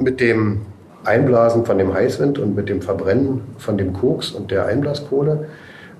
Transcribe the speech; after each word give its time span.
Mit 0.00 0.18
dem 0.18 0.62
Einblasen 1.04 1.66
von 1.66 1.76
dem 1.76 1.92
Heißwind 1.92 2.38
und 2.38 2.54
mit 2.54 2.68
dem 2.70 2.80
Verbrennen 2.80 3.42
von 3.58 3.76
dem 3.76 3.92
Koks 3.92 4.30
und 4.30 4.50
der 4.50 4.66
Einblaskohle 4.66 5.48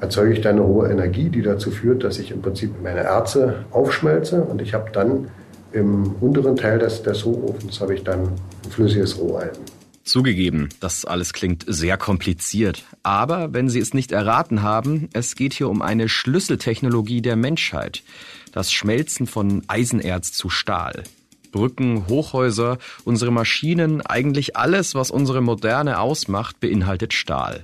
erzeuge 0.00 0.32
ich 0.32 0.40
dann 0.40 0.56
eine 0.56 0.66
hohe 0.66 0.88
Energie, 0.88 1.28
die 1.28 1.42
dazu 1.42 1.70
führt, 1.70 2.02
dass 2.02 2.18
ich 2.18 2.30
im 2.30 2.40
Prinzip 2.40 2.82
meine 2.82 3.00
Erze 3.00 3.66
aufschmelze 3.70 4.40
und 4.42 4.62
ich 4.62 4.72
habe 4.72 4.90
dann 4.90 5.28
im 5.72 6.14
unteren 6.20 6.56
Teil 6.56 6.78
des, 6.78 7.02
des 7.02 7.24
Hochofens 7.24 7.80
habe 7.80 7.94
ich 7.94 8.02
dann 8.02 8.20
ein 8.20 8.70
flüssiges 8.70 9.18
Roheisen. 9.18 9.62
Zugegeben, 10.02 10.70
das 10.80 11.04
alles 11.04 11.34
klingt 11.34 11.64
sehr 11.68 11.98
kompliziert. 11.98 12.84
Aber 13.02 13.52
wenn 13.52 13.68
Sie 13.68 13.78
es 13.78 13.92
nicht 13.92 14.12
erraten 14.12 14.62
haben, 14.62 15.10
es 15.12 15.36
geht 15.36 15.52
hier 15.52 15.68
um 15.68 15.82
eine 15.82 16.08
Schlüsseltechnologie 16.08 17.20
der 17.20 17.36
Menschheit. 17.36 18.02
Das 18.50 18.72
Schmelzen 18.72 19.26
von 19.26 19.62
Eisenerz 19.68 20.32
zu 20.32 20.48
Stahl. 20.48 21.04
Brücken, 21.52 22.06
Hochhäuser, 22.08 22.78
unsere 23.04 23.30
Maschinen, 23.30 24.00
eigentlich 24.00 24.56
alles, 24.56 24.94
was 24.94 25.10
unsere 25.10 25.40
Moderne 25.40 26.00
ausmacht, 26.00 26.60
beinhaltet 26.60 27.12
Stahl. 27.12 27.62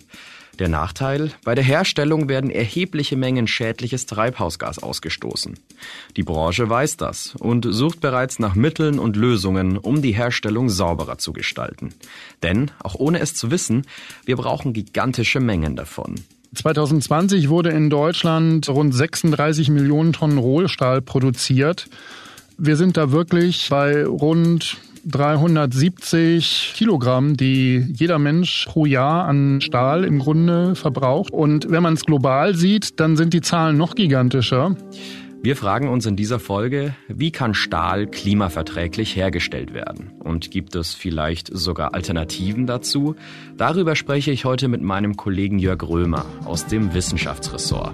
Der 0.58 0.68
Nachteil? 0.68 1.32
Bei 1.44 1.54
der 1.54 1.64
Herstellung 1.64 2.28
werden 2.30 2.48
erhebliche 2.48 3.16
Mengen 3.16 3.46
schädliches 3.46 4.06
Treibhausgas 4.06 4.82
ausgestoßen. 4.82 5.58
Die 6.16 6.22
Branche 6.22 6.68
weiß 6.68 6.96
das 6.96 7.34
und 7.38 7.66
sucht 7.68 8.00
bereits 8.00 8.38
nach 8.38 8.54
Mitteln 8.54 8.98
und 8.98 9.16
Lösungen, 9.16 9.76
um 9.76 10.00
die 10.00 10.12
Herstellung 10.12 10.70
sauberer 10.70 11.18
zu 11.18 11.34
gestalten. 11.34 11.92
Denn, 12.42 12.70
auch 12.82 12.94
ohne 12.94 13.20
es 13.20 13.34
zu 13.34 13.50
wissen, 13.50 13.86
wir 14.24 14.36
brauchen 14.36 14.72
gigantische 14.72 15.40
Mengen 15.40 15.76
davon. 15.76 16.14
2020 16.54 17.50
wurde 17.50 17.70
in 17.70 17.90
Deutschland 17.90 18.66
rund 18.70 18.94
36 18.94 19.68
Millionen 19.68 20.14
Tonnen 20.14 20.38
Rohstahl 20.38 21.02
produziert. 21.02 21.88
Wir 22.58 22.76
sind 22.76 22.96
da 22.96 23.12
wirklich 23.12 23.68
bei 23.68 24.06
rund 24.06 24.78
370 25.04 26.72
Kilogramm, 26.74 27.36
die 27.36 27.84
jeder 27.94 28.18
Mensch 28.18 28.64
pro 28.66 28.86
Jahr 28.86 29.26
an 29.26 29.60
Stahl 29.60 30.04
im 30.04 30.18
Grunde 30.18 30.74
verbraucht. 30.74 31.32
Und 31.32 31.70
wenn 31.70 31.82
man 31.82 31.94
es 31.94 32.06
global 32.06 32.54
sieht, 32.54 32.98
dann 32.98 33.16
sind 33.16 33.34
die 33.34 33.42
Zahlen 33.42 33.76
noch 33.76 33.94
gigantischer. 33.94 34.74
Wir 35.42 35.54
fragen 35.54 35.88
uns 35.88 36.06
in 36.06 36.16
dieser 36.16 36.40
Folge, 36.40 36.96
wie 37.08 37.30
kann 37.30 37.52
Stahl 37.52 38.06
klimaverträglich 38.06 39.14
hergestellt 39.14 39.74
werden? 39.74 40.12
Und 40.18 40.50
gibt 40.50 40.74
es 40.74 40.94
vielleicht 40.94 41.54
sogar 41.54 41.94
Alternativen 41.94 42.66
dazu? 42.66 43.16
Darüber 43.58 43.96
spreche 43.96 44.32
ich 44.32 44.46
heute 44.46 44.68
mit 44.68 44.80
meinem 44.80 45.16
Kollegen 45.16 45.58
Jörg 45.58 45.82
Römer 45.82 46.24
aus 46.46 46.66
dem 46.66 46.94
Wissenschaftsressort. 46.94 47.92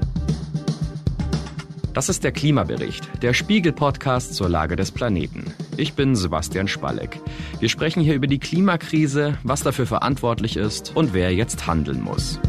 Das 1.95 2.09
ist 2.09 2.25
der 2.25 2.33
Klimabericht, 2.33 3.23
der 3.23 3.35
Spiegel-Podcast 3.35 4.35
zur 4.35 4.49
Lage 4.49 4.77
des 4.77 4.91
Planeten. 4.91 5.53
Ich 5.77 5.93
bin 5.93 6.17
Sebastian 6.17 6.67
Spalleck. 6.67 7.21
Wir 7.61 7.69
sprechen 7.69 8.03
hier 8.03 8.15
über 8.15 8.27
die 8.27 8.39
Klimakrise, 8.39 9.37
was 9.43 9.63
dafür 9.63 9.87
verantwortlich 9.87 10.57
ist 10.57 10.97
und 10.97 11.13
wer 11.13 11.35
jetzt 11.35 11.67
handeln 11.67 12.01
muss. 12.01 12.41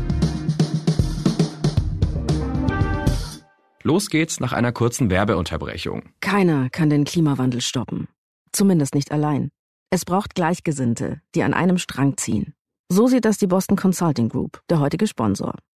Los 3.84 4.10
geht's 4.10 4.40
nach 4.40 4.54
einer 4.54 4.72
kurzen 4.72 5.10
Werbeunterbrechung. 5.10 6.04
Keiner 6.22 6.70
kann 6.70 6.90
den 6.90 7.04
Klimawandel 7.04 7.60
stoppen. 7.60 8.08
Zumindest 8.54 8.96
nicht 8.96 9.12
allein. 9.12 9.50
Es 9.90 10.06
braucht 10.06 10.36
Gleichgesinnte, 10.36 11.20
die 11.36 11.44
an 11.44 11.54
einem 11.54 11.78
Strang 11.80 12.16
ziehen. 12.16 12.54
So 12.88 13.08
sieht 13.08 13.26
das 13.26 13.40
die 13.40 13.48
Boston 13.48 13.76
Consulting 13.76 14.30
Group, 14.30 14.62
der 14.70 14.80
heutige 14.80 15.06
Sponsor. 15.06 15.56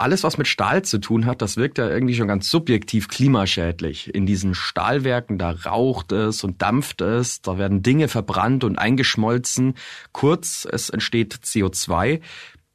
alles, 0.00 0.24
was 0.24 0.38
mit 0.38 0.48
Stahl 0.48 0.82
zu 0.82 0.98
tun 0.98 1.26
hat, 1.26 1.42
das 1.42 1.56
wirkt 1.56 1.78
ja 1.78 1.88
irgendwie 1.88 2.14
schon 2.14 2.28
ganz 2.28 2.50
subjektiv 2.50 3.08
klimaschädlich. 3.08 4.14
In 4.14 4.26
diesen 4.26 4.54
Stahlwerken, 4.54 5.38
da 5.38 5.50
raucht 5.50 6.12
es 6.12 6.42
und 6.42 6.62
dampft 6.62 7.00
es, 7.00 7.42
da 7.42 7.58
werden 7.58 7.82
Dinge 7.82 8.08
verbrannt 8.08 8.64
und 8.64 8.78
eingeschmolzen. 8.78 9.74
Kurz, 10.12 10.66
es 10.70 10.90
entsteht 10.90 11.34
CO2. 11.34 12.20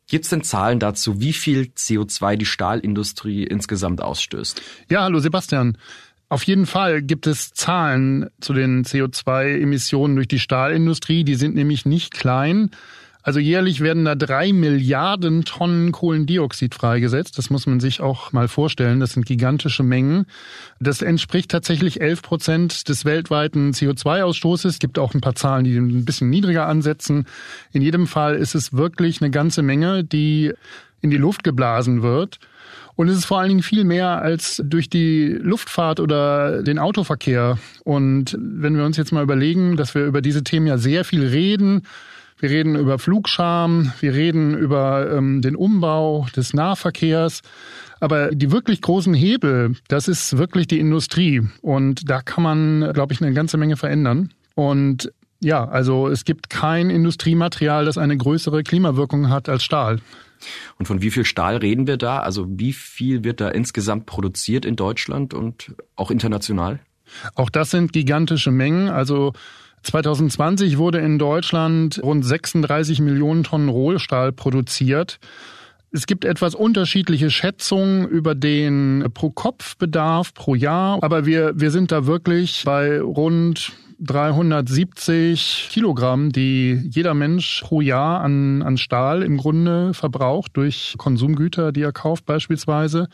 Gibt 0.07 0.25
es 0.25 0.29
denn 0.29 0.43
Zahlen 0.43 0.79
dazu, 0.79 1.19
wie 1.19 1.33
viel 1.33 1.71
CO2 1.75 2.35
die 2.35 2.45
Stahlindustrie 2.45 3.43
insgesamt 3.43 4.01
ausstößt? 4.01 4.61
Ja, 4.89 5.03
hallo 5.03 5.19
Sebastian. 5.19 5.77
Auf 6.29 6.43
jeden 6.43 6.65
Fall 6.65 7.01
gibt 7.01 7.27
es 7.27 7.53
Zahlen 7.53 8.29
zu 8.39 8.53
den 8.53 8.83
CO2-Emissionen 8.83 10.15
durch 10.15 10.27
die 10.27 10.39
Stahlindustrie. 10.39 11.23
Die 11.23 11.35
sind 11.35 11.55
nämlich 11.55 11.85
nicht 11.85 12.13
klein. 12.13 12.71
Also 13.25 13.39
jährlich 13.39 13.81
werden 13.81 14.05
da 14.05 14.13
drei 14.13 14.53
Milliarden 14.53 15.45
Tonnen 15.45 15.91
Kohlendioxid 15.91 16.75
freigesetzt. 16.75 17.39
Das 17.39 17.49
muss 17.49 17.65
man 17.65 17.79
sich 17.79 17.99
auch 17.99 18.31
mal 18.33 18.47
vorstellen. 18.47 18.99
Das 18.99 19.13
sind 19.13 19.25
gigantische 19.25 19.81
Mengen. 19.81 20.27
Das 20.79 21.01
entspricht 21.01 21.49
tatsächlich 21.49 22.01
11 22.01 22.21
Prozent 22.21 22.87
des 22.87 23.03
weltweiten 23.03 23.71
CO2-Ausstoßes. 23.71 24.67
Es 24.67 24.77
gibt 24.77 24.99
auch 24.99 25.15
ein 25.15 25.21
paar 25.21 25.33
Zahlen, 25.33 25.63
die 25.63 25.75
ein 25.75 26.05
bisschen 26.05 26.29
niedriger 26.29 26.67
ansetzen. 26.67 27.25
In 27.71 27.81
jedem 27.81 28.05
Fall 28.05 28.35
ist 28.35 28.53
es 28.53 28.73
wirklich 28.73 29.19
eine 29.21 29.31
ganze 29.31 29.63
Menge, 29.63 30.03
die 30.03 30.53
in 31.01 31.09
die 31.09 31.17
Luft 31.17 31.43
geblasen 31.43 32.03
wird. 32.03 32.37
Und 32.95 33.07
es 33.07 33.17
ist 33.17 33.25
vor 33.25 33.39
allen 33.39 33.49
Dingen 33.49 33.63
viel 33.63 33.85
mehr 33.85 34.21
als 34.21 34.61
durch 34.63 34.87
die 34.87 35.29
Luftfahrt 35.29 35.99
oder 35.99 36.61
den 36.61 36.77
Autoverkehr. 36.77 37.57
Und 37.85 38.37
wenn 38.39 38.77
wir 38.77 38.85
uns 38.85 38.97
jetzt 38.97 39.11
mal 39.11 39.23
überlegen, 39.23 39.77
dass 39.77 39.95
wir 39.95 40.05
über 40.05 40.21
diese 40.21 40.43
Themen 40.43 40.67
ja 40.67 40.77
sehr 40.77 41.03
viel 41.03 41.25
reden, 41.25 41.81
wir 42.39 42.49
reden 42.49 42.75
über 42.75 42.99
Flugscham, 42.99 43.93
wir 43.99 44.13
reden 44.13 44.57
über 44.57 45.11
ähm, 45.11 45.41
den 45.41 45.55
Umbau 45.55 46.27
des 46.35 46.53
Nahverkehrs. 46.53 47.41
Aber 47.99 48.29
die 48.29 48.51
wirklich 48.51 48.81
großen 48.81 49.13
Hebel, 49.13 49.75
das 49.87 50.07
ist 50.07 50.37
wirklich 50.37 50.67
die 50.67 50.79
Industrie. 50.79 51.41
Und 51.61 52.09
da 52.09 52.21
kann 52.21 52.43
man, 52.43 52.91
glaube 52.93 53.13
ich, 53.13 53.21
eine 53.21 53.33
ganze 53.33 53.57
Menge 53.57 53.77
verändern. 53.77 54.33
Und 54.53 55.11
ja, 55.39 55.65
also 55.65 56.07
es 56.07 56.25
gibt 56.25 56.49
kein 56.49 56.89
Industriematerial, 56.89 57.85
das 57.85 57.97
eine 57.97 58.17
größere 58.17 58.63
Klimawirkung 58.63 59.29
hat 59.29 59.47
als 59.47 59.63
Stahl. 59.63 60.01
Und 60.77 60.87
von 60.87 61.01
wie 61.01 61.11
viel 61.11 61.25
Stahl 61.25 61.57
reden 61.57 61.87
wir 61.87 61.97
da? 61.97 62.19
Also 62.19 62.45
wie 62.49 62.73
viel 62.73 63.23
wird 63.23 63.41
da 63.41 63.49
insgesamt 63.49 64.05
produziert 64.05 64.65
in 64.65 64.75
Deutschland 64.75 65.33
und 65.33 65.73
auch 65.95 66.11
international? 66.11 66.79
Auch 67.35 67.49
das 67.49 67.71
sind 67.71 67.93
gigantische 67.93 68.51
Mengen. 68.51 68.89
Also 68.89 69.33
2020 69.85 70.77
wurde 70.77 70.97
in 70.99 71.19
Deutschland 71.19 72.01
rund 72.01 72.25
36 72.25 73.01
Millionen 73.01 73.43
Tonnen 73.43 73.69
Rohstahl 73.69 74.31
produziert. 74.31 75.19
Es 75.91 76.07
gibt 76.07 76.25
etwas 76.25 76.55
unterschiedliche 76.55 77.29
Schätzungen 77.29 78.07
über 78.07 78.35
den 78.35 79.05
Pro-Kopf-Bedarf 79.13 80.33
pro 80.33 80.55
Jahr, 80.55 81.01
aber 81.03 81.25
wir, 81.25 81.53
wir 81.55 81.71
sind 81.71 81.91
da 81.91 82.05
wirklich 82.05 82.63
bei 82.65 82.99
rund 82.99 83.71
370 83.99 85.69
Kilogramm, 85.71 86.31
die 86.31 86.81
jeder 86.89 87.13
Mensch 87.13 87.61
pro 87.63 87.79
Jahr 87.79 88.21
an, 88.21 88.61
an 88.61 88.77
Stahl 88.77 89.21
im 89.21 89.37
Grunde 89.37 89.93
verbraucht 89.93 90.51
durch 90.55 90.95
Konsumgüter, 90.97 91.71
die 91.71 91.83
er 91.83 91.93
kauft 91.93 92.25
beispielsweise. 92.25 93.07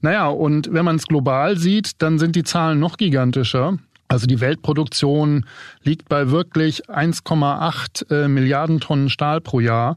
Naja, 0.00 0.28
und 0.28 0.72
wenn 0.72 0.84
man 0.84 0.96
es 0.96 1.08
global 1.08 1.56
sieht, 1.56 2.02
dann 2.02 2.18
sind 2.18 2.36
die 2.36 2.44
Zahlen 2.44 2.78
noch 2.78 2.98
gigantischer. 2.98 3.78
Also 4.12 4.26
die 4.26 4.40
Weltproduktion 4.42 5.46
liegt 5.82 6.10
bei 6.10 6.30
wirklich 6.30 6.90
1,8 6.90 8.10
äh, 8.10 8.28
Milliarden 8.28 8.78
Tonnen 8.78 9.08
Stahl 9.08 9.40
pro 9.40 9.58
Jahr. 9.58 9.96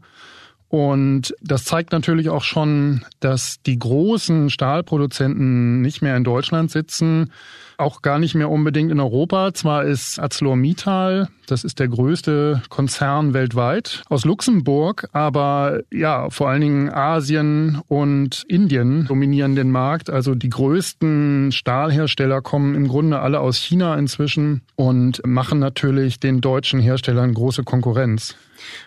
Und 0.70 1.36
das 1.42 1.66
zeigt 1.66 1.92
natürlich 1.92 2.30
auch 2.30 2.44
schon, 2.44 3.04
dass 3.20 3.62
die 3.66 3.78
großen 3.78 4.50
Stahlproduzenten 4.50 5.82
nicht 5.82 6.02
mehr 6.02 6.16
in 6.16 6.24
Deutschland 6.24 6.72
sitzen. 6.72 7.34
Auch 7.78 8.02
gar 8.02 8.20
nicht 8.20 8.36
mehr 8.36 8.50
unbedingt 8.50 8.92
in 8.92 9.00
Europa. 9.00 9.54
Zwar 9.54 9.84
ist 9.84 10.20
ArcelorMittal, 10.20 11.28
das 11.48 11.64
ist 11.64 11.80
der 11.80 11.88
größte 11.88 12.64
Konzern 12.70 13.34
weltweit, 13.34 14.04
aus 14.10 14.26
Luxemburg, 14.26 15.08
aber 15.12 15.82
ja, 15.92 16.30
vor 16.30 16.50
allen 16.50 16.62
Dingen 16.62 16.90
Asien 16.90 17.82
und 17.88 18.44
Indien 18.48 19.06
dominieren 19.06 19.56
den 19.56 19.72
Markt. 19.72 20.10
Also 20.10 20.36
die 20.36 20.50
größten 20.50 21.52
Stahlhersteller 21.52 22.42
kommen 22.42 22.76
im 22.76 22.88
Grunde 22.88 23.20
alle 23.20 23.40
aus 23.40 23.58
China 23.58 23.96
inzwischen 23.96 24.62
und 24.76 25.22
machen 25.26 25.60
natürlich 25.60 26.20
den 26.20 26.42
deutschen 26.42 26.80
Herstellern 26.80 27.34
große 27.34 27.64
Konkurrenz. 27.64 28.36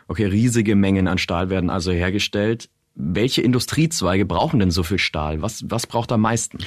Okay, 0.08 0.26
riesige 0.26 0.76
Mengen 0.76 1.08
an 1.08 1.18
Stahl 1.18 1.50
werden 1.50 1.70
also 1.70 1.92
hergestellt. 1.92 2.68
Welche 2.94 3.42
Industriezweige 3.42 4.24
brauchen 4.24 4.58
denn 4.58 4.72
so 4.72 4.82
viel 4.82 4.98
Stahl? 4.98 5.40
Was, 5.40 5.62
was 5.68 5.86
braucht 5.86 6.10
am 6.10 6.22
meisten? 6.22 6.58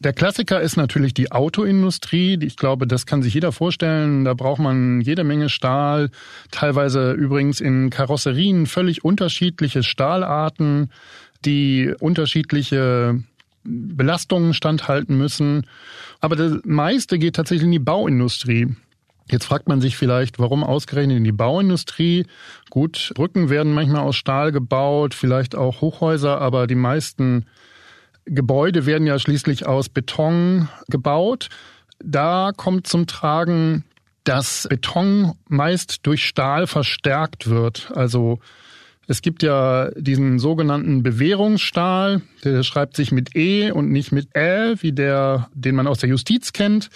Der 0.00 0.12
Klassiker 0.12 0.60
ist 0.60 0.76
natürlich 0.76 1.12
die 1.12 1.32
Autoindustrie. 1.32 2.38
Ich 2.42 2.56
glaube, 2.56 2.86
das 2.86 3.04
kann 3.04 3.22
sich 3.22 3.34
jeder 3.34 3.50
vorstellen. 3.50 4.24
Da 4.24 4.34
braucht 4.34 4.60
man 4.60 5.00
jede 5.00 5.24
Menge 5.24 5.48
Stahl, 5.48 6.10
teilweise 6.52 7.12
übrigens 7.12 7.60
in 7.60 7.90
Karosserien 7.90 8.66
völlig 8.66 9.04
unterschiedliche 9.04 9.82
Stahlarten, 9.82 10.92
die 11.44 11.92
unterschiedliche 11.98 13.24
Belastungen 13.64 14.54
standhalten 14.54 15.18
müssen. 15.18 15.66
Aber 16.20 16.36
das 16.36 16.60
meiste 16.64 17.18
geht 17.18 17.34
tatsächlich 17.34 17.64
in 17.64 17.72
die 17.72 17.80
Bauindustrie. 17.80 18.68
Jetzt 19.30 19.46
fragt 19.46 19.68
man 19.68 19.80
sich 19.80 19.96
vielleicht, 19.96 20.38
warum 20.38 20.62
ausgerechnet 20.62 21.16
in 21.16 21.24
die 21.24 21.32
Bauindustrie? 21.32 22.24
Gut, 22.70 23.12
Brücken 23.14 23.50
werden 23.50 23.74
manchmal 23.74 24.02
aus 24.02 24.16
Stahl 24.16 24.52
gebaut, 24.52 25.12
vielleicht 25.12 25.56
auch 25.56 25.80
Hochhäuser, 25.80 26.40
aber 26.40 26.68
die 26.68 26.76
meisten 26.76 27.46
Gebäude 28.28 28.86
werden 28.86 29.06
ja 29.06 29.18
schließlich 29.18 29.66
aus 29.66 29.88
Beton 29.88 30.68
gebaut. 30.88 31.48
Da 31.98 32.52
kommt 32.56 32.86
zum 32.86 33.06
Tragen, 33.06 33.84
dass 34.24 34.66
Beton 34.68 35.32
meist 35.48 36.06
durch 36.06 36.24
Stahl 36.24 36.66
verstärkt 36.66 37.48
wird. 37.48 37.90
Also 37.94 38.38
es 39.06 39.22
gibt 39.22 39.42
ja 39.42 39.90
diesen 39.96 40.38
sogenannten 40.38 41.02
Bewährungsstahl, 41.02 42.22
der 42.44 42.62
schreibt 42.62 42.96
sich 42.96 43.10
mit 43.10 43.34
E 43.34 43.70
und 43.70 43.90
nicht 43.90 44.12
mit 44.12 44.28
L, 44.34 44.76
wie 44.82 44.92
der, 44.92 45.48
den 45.54 45.74
man 45.74 45.86
aus 45.86 45.98
der 45.98 46.10
Justiz 46.10 46.52
kennt 46.52 46.90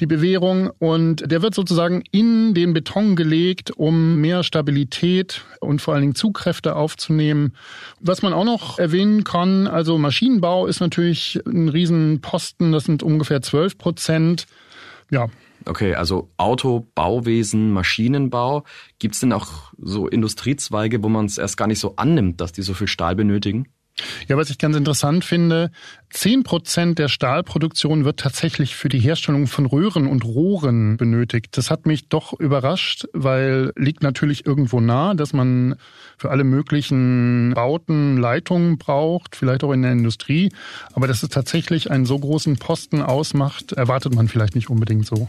die 0.00 0.06
Bewährung. 0.06 0.70
Und 0.78 1.30
der 1.30 1.42
wird 1.42 1.54
sozusagen 1.54 2.02
in 2.10 2.54
den 2.54 2.74
Beton 2.74 3.16
gelegt, 3.16 3.70
um 3.70 4.16
mehr 4.20 4.42
Stabilität 4.42 5.44
und 5.60 5.80
vor 5.80 5.94
allen 5.94 6.02
Dingen 6.02 6.14
Zugkräfte 6.14 6.76
aufzunehmen. 6.76 7.54
Was 8.00 8.22
man 8.22 8.32
auch 8.32 8.44
noch 8.44 8.78
erwähnen 8.78 9.24
kann, 9.24 9.66
also 9.66 9.98
Maschinenbau 9.98 10.66
ist 10.66 10.80
natürlich 10.80 11.40
ein 11.46 11.68
Riesenposten, 11.68 12.72
das 12.72 12.84
sind 12.84 13.02
ungefähr 13.02 13.42
12 13.42 13.78
Prozent. 13.78 14.46
Ja, 15.10 15.28
Okay, 15.66 15.94
also 15.94 16.30
Auto, 16.36 16.86
Bauwesen, 16.94 17.72
Maschinenbau. 17.72 18.64
Gibt 18.98 19.14
es 19.14 19.20
denn 19.20 19.32
auch 19.32 19.72
so 19.78 20.08
Industriezweige, 20.08 21.02
wo 21.02 21.08
man 21.08 21.24
es 21.24 21.38
erst 21.38 21.56
gar 21.56 21.66
nicht 21.66 21.78
so 21.78 21.96
annimmt, 21.96 22.40
dass 22.40 22.52
die 22.52 22.62
so 22.62 22.74
viel 22.74 22.86
Stahl 22.86 23.16
benötigen? 23.16 23.68
Ja, 24.26 24.36
was 24.36 24.50
ich 24.50 24.58
ganz 24.58 24.76
interessant 24.76 25.24
finde, 25.24 25.70
zehn 26.10 26.42
Prozent 26.42 26.98
der 26.98 27.08
Stahlproduktion 27.08 28.04
wird 28.04 28.18
tatsächlich 28.18 28.74
für 28.74 28.88
die 28.88 28.98
Herstellung 28.98 29.46
von 29.46 29.66
Röhren 29.66 30.08
und 30.08 30.24
Rohren 30.24 30.96
benötigt. 30.96 31.56
Das 31.56 31.70
hat 31.70 31.86
mich 31.86 32.08
doch 32.08 32.32
überrascht, 32.32 33.06
weil 33.12 33.72
liegt 33.76 34.02
natürlich 34.02 34.46
irgendwo 34.46 34.80
nah, 34.80 35.14
dass 35.14 35.32
man 35.32 35.76
für 36.18 36.30
alle 36.30 36.42
möglichen 36.42 37.52
Bauten 37.54 38.16
Leitungen 38.16 38.78
braucht, 38.78 39.36
vielleicht 39.36 39.62
auch 39.62 39.72
in 39.72 39.82
der 39.82 39.92
Industrie. 39.92 40.50
Aber 40.94 41.06
dass 41.06 41.22
es 41.22 41.28
tatsächlich 41.28 41.90
einen 41.90 42.06
so 42.06 42.18
großen 42.18 42.56
Posten 42.56 43.00
ausmacht, 43.00 43.72
erwartet 43.72 44.14
man 44.14 44.26
vielleicht 44.26 44.56
nicht 44.56 44.70
unbedingt 44.70 45.06
so. 45.06 45.28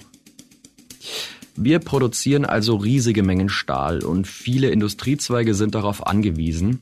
Wir 1.58 1.80
produzieren 1.80 2.44
also 2.44 2.76
riesige 2.76 3.24
Mengen 3.24 3.48
Stahl 3.48 4.04
und 4.04 4.28
viele 4.28 4.72
Industriezweige 4.72 5.54
sind 5.54 5.74
darauf 5.74 6.06
angewiesen 6.06 6.82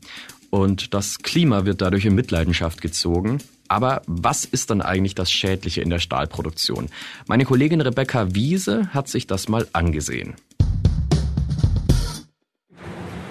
und 0.54 0.94
das 0.94 1.18
Klima 1.18 1.66
wird 1.66 1.82
dadurch 1.82 2.06
in 2.06 2.14
Mitleidenschaft 2.14 2.80
gezogen. 2.80 3.40
Aber 3.70 4.04
was 4.06 4.46
ist 4.46 4.70
dann 4.70 4.84
eigentlich 4.84 5.16
das 5.16 5.32
Schädliche 5.32 5.82
in 5.82 5.90
der 5.90 5.98
Stahlproduktion? 5.98 6.90
Meine 7.26 7.44
Kollegin 7.44 7.82
Rebecca 7.82 8.36
Wiese 8.36 8.94
hat 8.94 9.08
sich 9.08 9.26
das 9.26 9.50
mal 9.50 9.66
angesehen. 9.74 10.36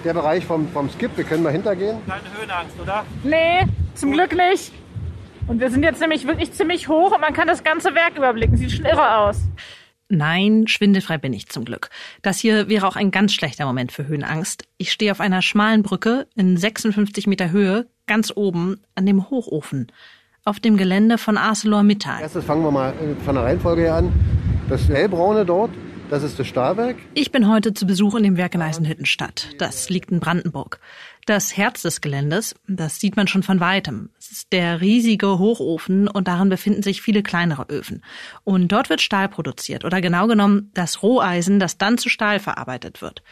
Der 0.03 0.13
Bereich 0.13 0.43
vom, 0.43 0.67
vom 0.67 0.89
Skip, 0.89 1.15
wir 1.15 1.23
können 1.23 1.43
mal 1.43 1.53
hintergehen. 1.53 1.99
Keine 2.05 2.23
Höhenangst, 2.37 2.77
oder? 2.81 3.05
Nee, 3.23 3.67
zum 3.95 4.11
Glück 4.11 4.35
nicht. 4.35 4.73
Und 5.47 5.61
wir 5.61 5.71
sind 5.71 5.83
jetzt 5.83 6.01
nämlich 6.01 6.27
wirklich 6.27 6.51
ziemlich 6.51 6.89
hoch 6.89 7.13
und 7.13 7.21
man 7.21 7.33
kann 7.33 7.47
das 7.47 7.63
ganze 7.63 7.95
Werk 7.95 8.17
überblicken. 8.17 8.57
Sieht 8.57 8.73
schon 8.73 8.85
irre 8.85 9.19
aus. 9.19 9.37
Nein, 10.13 10.67
schwindelfrei 10.67 11.17
bin 11.17 11.33
ich 11.33 11.49
zum 11.49 11.65
Glück. 11.65 11.89
Das 12.21 12.37
hier 12.37 12.69
wäre 12.69 12.87
auch 12.87 12.95
ein 12.95 13.09
ganz 13.09 13.33
schlechter 13.33 13.65
Moment 13.65 13.91
für 13.91 14.07
Höhenangst. 14.07 14.65
Ich 14.77 14.91
stehe 14.91 15.11
auf 15.11 15.19
einer 15.19 15.41
schmalen 15.41 15.81
Brücke 15.81 16.27
in 16.35 16.55
56 16.55 17.25
Meter 17.25 17.49
Höhe, 17.49 17.87
ganz 18.05 18.31
oben 18.35 18.79
an 18.93 19.07
dem 19.07 19.31
Hochofen, 19.31 19.87
auf 20.45 20.59
dem 20.59 20.77
Gelände 20.77 21.17
von 21.17 21.35
ArcelorMittal. 21.35 22.21
Erstes 22.21 22.45
fangen 22.45 22.63
wir 22.63 22.69
mal 22.69 22.93
von 23.25 23.33
der 23.33 23.43
Reihenfolge 23.43 23.81
her 23.81 23.95
an. 23.95 24.13
Das 24.69 24.87
hellbraune 24.87 25.45
dort, 25.45 25.71
das 26.13 26.21
ist 26.21 26.37
das 26.37 26.45
Stahlwerk. 26.45 26.97
Ich 27.15 27.31
bin 27.31 27.49
heute 27.49 27.73
zu 27.73 27.87
Besuch 27.87 28.13
in 28.13 28.21
dem 28.21 28.37
Werk 28.37 28.53
in 28.53 28.61
Eisenhüttenstadt. 28.61 29.49
Das 29.57 29.89
liegt 29.89 30.11
in 30.11 30.19
Brandenburg. 30.19 30.79
Das 31.25 31.57
Herz 31.57 31.81
des 31.81 32.01
Geländes, 32.01 32.53
das 32.67 32.99
sieht 32.99 33.15
man 33.15 33.27
schon 33.27 33.41
von 33.41 33.59
weitem. 33.59 34.11
Es 34.19 34.31
ist 34.31 34.53
der 34.53 34.79
riesige 34.79 35.39
Hochofen 35.39 36.07
und 36.07 36.27
darin 36.27 36.49
befinden 36.49 36.83
sich 36.83 37.01
viele 37.01 37.23
kleinere 37.23 37.65
Öfen. 37.67 38.03
Und 38.43 38.71
dort 38.71 38.91
wird 38.91 39.01
Stahl 39.01 39.27
produziert 39.27 39.85
oder 39.85 40.01
genau 40.01 40.27
genommen 40.27 40.69
das 40.75 41.01
Roheisen, 41.01 41.59
das 41.59 41.79
dann 41.79 41.97
zu 41.97 42.09
Stahl 42.09 42.39
verarbeitet 42.39 43.01
wird. 43.01 43.23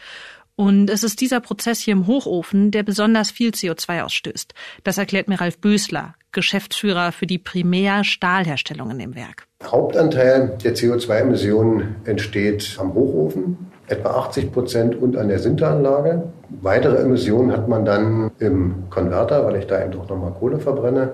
Und 0.56 0.90
es 0.90 1.04
ist 1.04 1.20
dieser 1.20 1.38
Prozess 1.38 1.78
hier 1.78 1.92
im 1.92 2.08
Hochofen, 2.08 2.72
der 2.72 2.82
besonders 2.82 3.30
viel 3.30 3.50
CO2 3.50 4.02
ausstößt. 4.02 4.54
Das 4.82 4.98
erklärt 4.98 5.28
mir 5.28 5.40
Ralf 5.40 5.58
Bösler, 5.58 6.16
Geschäftsführer 6.32 7.12
für 7.12 7.26
die 7.26 7.38
Primärstahlherstellung 7.38 8.90
in 8.90 8.98
dem 8.98 9.14
Werk. 9.14 9.46
Hauptanteil 9.64 10.58
der 10.64 10.74
CO2-Emissionen 10.74 11.96
entsteht 12.04 12.76
am 12.80 12.94
Hochofen, 12.94 13.70
etwa 13.86 14.10
80 14.10 14.52
Prozent 14.52 14.96
und 14.96 15.16
an 15.16 15.28
der 15.28 15.38
Sinteranlage. 15.38 16.24
Weitere 16.60 16.96
Emissionen 16.96 17.52
hat 17.52 17.68
man 17.68 17.84
dann 17.84 18.30
im 18.38 18.84
Konverter, 18.90 19.44
weil 19.46 19.56
ich 19.56 19.66
da 19.66 19.82
eben 19.82 19.92
doch 19.92 20.08
nochmal 20.08 20.32
Kohle 20.32 20.58
verbrenne 20.58 21.12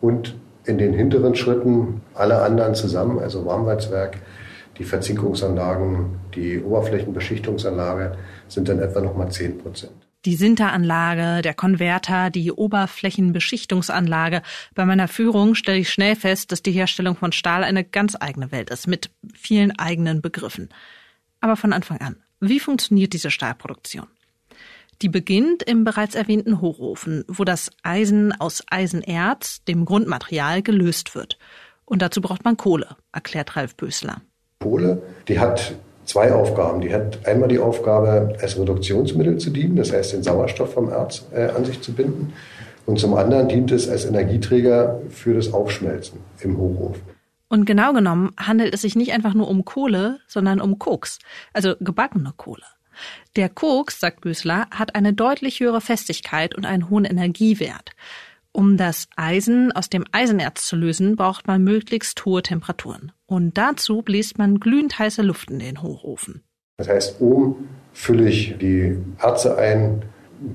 und 0.00 0.36
in 0.64 0.78
den 0.78 0.92
hinteren 0.92 1.34
Schritten 1.34 2.02
alle 2.14 2.42
anderen 2.42 2.74
zusammen, 2.74 3.18
also 3.18 3.44
Warmweitzwerk, 3.44 4.18
die 4.78 4.84
Verzinkungsanlagen, 4.84 6.20
die 6.34 6.62
Oberflächenbeschichtungsanlage 6.62 8.12
sind 8.48 8.68
dann 8.68 8.80
etwa 8.80 9.00
nochmal 9.00 9.30
10 9.30 9.58
Prozent. 9.58 10.09
Die 10.26 10.36
Sinteranlage, 10.36 11.40
der 11.40 11.54
Konverter, 11.54 12.28
die 12.28 12.52
Oberflächenbeschichtungsanlage. 12.52 14.42
Bei 14.74 14.84
meiner 14.84 15.08
Führung 15.08 15.54
stelle 15.54 15.78
ich 15.78 15.90
schnell 15.90 16.14
fest, 16.14 16.52
dass 16.52 16.62
die 16.62 16.72
Herstellung 16.72 17.16
von 17.16 17.32
Stahl 17.32 17.64
eine 17.64 17.84
ganz 17.84 18.16
eigene 18.20 18.52
Welt 18.52 18.68
ist, 18.68 18.86
mit 18.86 19.10
vielen 19.34 19.78
eigenen 19.78 20.20
Begriffen. 20.20 20.68
Aber 21.40 21.56
von 21.56 21.72
Anfang 21.72 21.98
an, 21.98 22.16
wie 22.38 22.60
funktioniert 22.60 23.14
diese 23.14 23.30
Stahlproduktion? 23.30 24.06
Die 25.00 25.08
beginnt 25.08 25.62
im 25.62 25.84
bereits 25.84 26.14
erwähnten 26.14 26.60
Hochofen, 26.60 27.24
wo 27.26 27.44
das 27.44 27.70
Eisen 27.82 28.38
aus 28.38 28.62
Eisenerz, 28.70 29.64
dem 29.64 29.86
Grundmaterial, 29.86 30.62
gelöst 30.62 31.14
wird. 31.14 31.38
Und 31.86 32.02
dazu 32.02 32.20
braucht 32.20 32.44
man 32.44 32.58
Kohle, 32.58 32.96
erklärt 33.10 33.56
Ralf 33.56 33.74
Bösler. 33.74 34.20
Kohle, 34.58 35.02
die 35.26 35.38
hat 35.38 35.74
zwei 36.10 36.32
Aufgaben. 36.32 36.80
Die 36.80 36.92
hat 36.92 37.24
einmal 37.26 37.48
die 37.48 37.60
Aufgabe, 37.60 38.36
als 38.40 38.58
Reduktionsmittel 38.58 39.38
zu 39.38 39.50
dienen, 39.50 39.76
das 39.76 39.92
heißt 39.92 40.12
den 40.12 40.22
Sauerstoff 40.22 40.74
vom 40.74 40.90
Erz 40.90 41.24
äh, 41.32 41.48
an 41.50 41.64
sich 41.64 41.80
zu 41.80 41.92
binden. 41.92 42.32
Und 42.84 42.98
zum 42.98 43.14
anderen 43.14 43.48
dient 43.48 43.70
es 43.70 43.88
als 43.88 44.04
Energieträger 44.04 45.00
für 45.08 45.34
das 45.34 45.52
Aufschmelzen 45.52 46.18
im 46.40 46.58
Hochofen. 46.58 47.02
Und 47.48 47.64
genau 47.64 47.92
genommen 47.92 48.32
handelt 48.36 48.74
es 48.74 48.82
sich 48.82 48.96
nicht 48.96 49.12
einfach 49.12 49.34
nur 49.34 49.48
um 49.48 49.64
Kohle, 49.64 50.18
sondern 50.26 50.60
um 50.60 50.78
Koks, 50.78 51.18
also 51.52 51.74
gebackene 51.80 52.32
Kohle. 52.36 52.64
Der 53.36 53.48
Koks, 53.48 54.00
sagt 54.00 54.20
Büßler, 54.20 54.66
hat 54.70 54.94
eine 54.96 55.12
deutlich 55.12 55.60
höhere 55.60 55.80
Festigkeit 55.80 56.56
und 56.56 56.66
einen 56.66 56.90
hohen 56.90 57.04
Energiewert. 57.04 57.90
Um 58.52 58.76
das 58.76 59.06
Eisen 59.16 59.70
aus 59.72 59.88
dem 59.88 60.04
Eisenerz 60.12 60.66
zu 60.66 60.76
lösen, 60.76 61.16
braucht 61.16 61.46
man 61.46 61.62
möglichst 61.62 62.24
hohe 62.24 62.42
Temperaturen. 62.42 63.12
Und 63.26 63.56
dazu 63.56 64.02
bläst 64.02 64.38
man 64.38 64.58
glühend 64.58 64.98
heiße 64.98 65.22
Luft 65.22 65.50
in 65.50 65.60
den 65.60 65.82
Hochofen. 65.82 66.42
Das 66.78 66.88
heißt, 66.88 67.20
oben 67.20 67.68
fülle 67.92 68.28
ich 68.28 68.56
die 68.58 68.96
Erze 69.18 69.56
ein, 69.56 70.02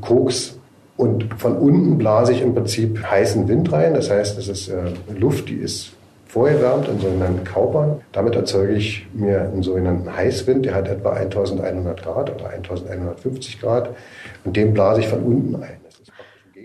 Koks, 0.02 0.58
und 0.98 1.34
von 1.38 1.58
unten 1.58 1.98
blase 1.98 2.32
ich 2.32 2.42
im 2.42 2.54
Prinzip 2.54 3.04
heißen 3.04 3.48
Wind 3.48 3.72
rein. 3.72 3.94
Das 3.94 4.10
heißt, 4.10 4.38
es 4.38 4.48
ist 4.48 4.70
äh, 4.70 4.94
Luft, 5.18 5.50
die 5.50 5.56
ist 5.56 5.92
vorgewärmt 6.26 6.88
in 6.88 7.00
sogenannten 7.00 7.44
Kaupern. 7.44 8.02
Damit 8.12 8.36
erzeuge 8.36 8.74
ich 8.74 9.08
mir 9.14 9.42
einen 9.42 9.64
sogenannten 9.64 10.14
Heißwind, 10.14 10.66
der 10.66 10.76
hat 10.76 10.88
etwa 10.88 11.12
1100 11.12 12.02
Grad 12.02 12.34
oder 12.34 12.50
1150 12.50 13.60
Grad 13.60 13.90
und 14.44 14.56
den 14.56 14.74
blase 14.74 15.02
ich 15.02 15.08
von 15.08 15.22
unten 15.22 15.56
ein. 15.56 15.85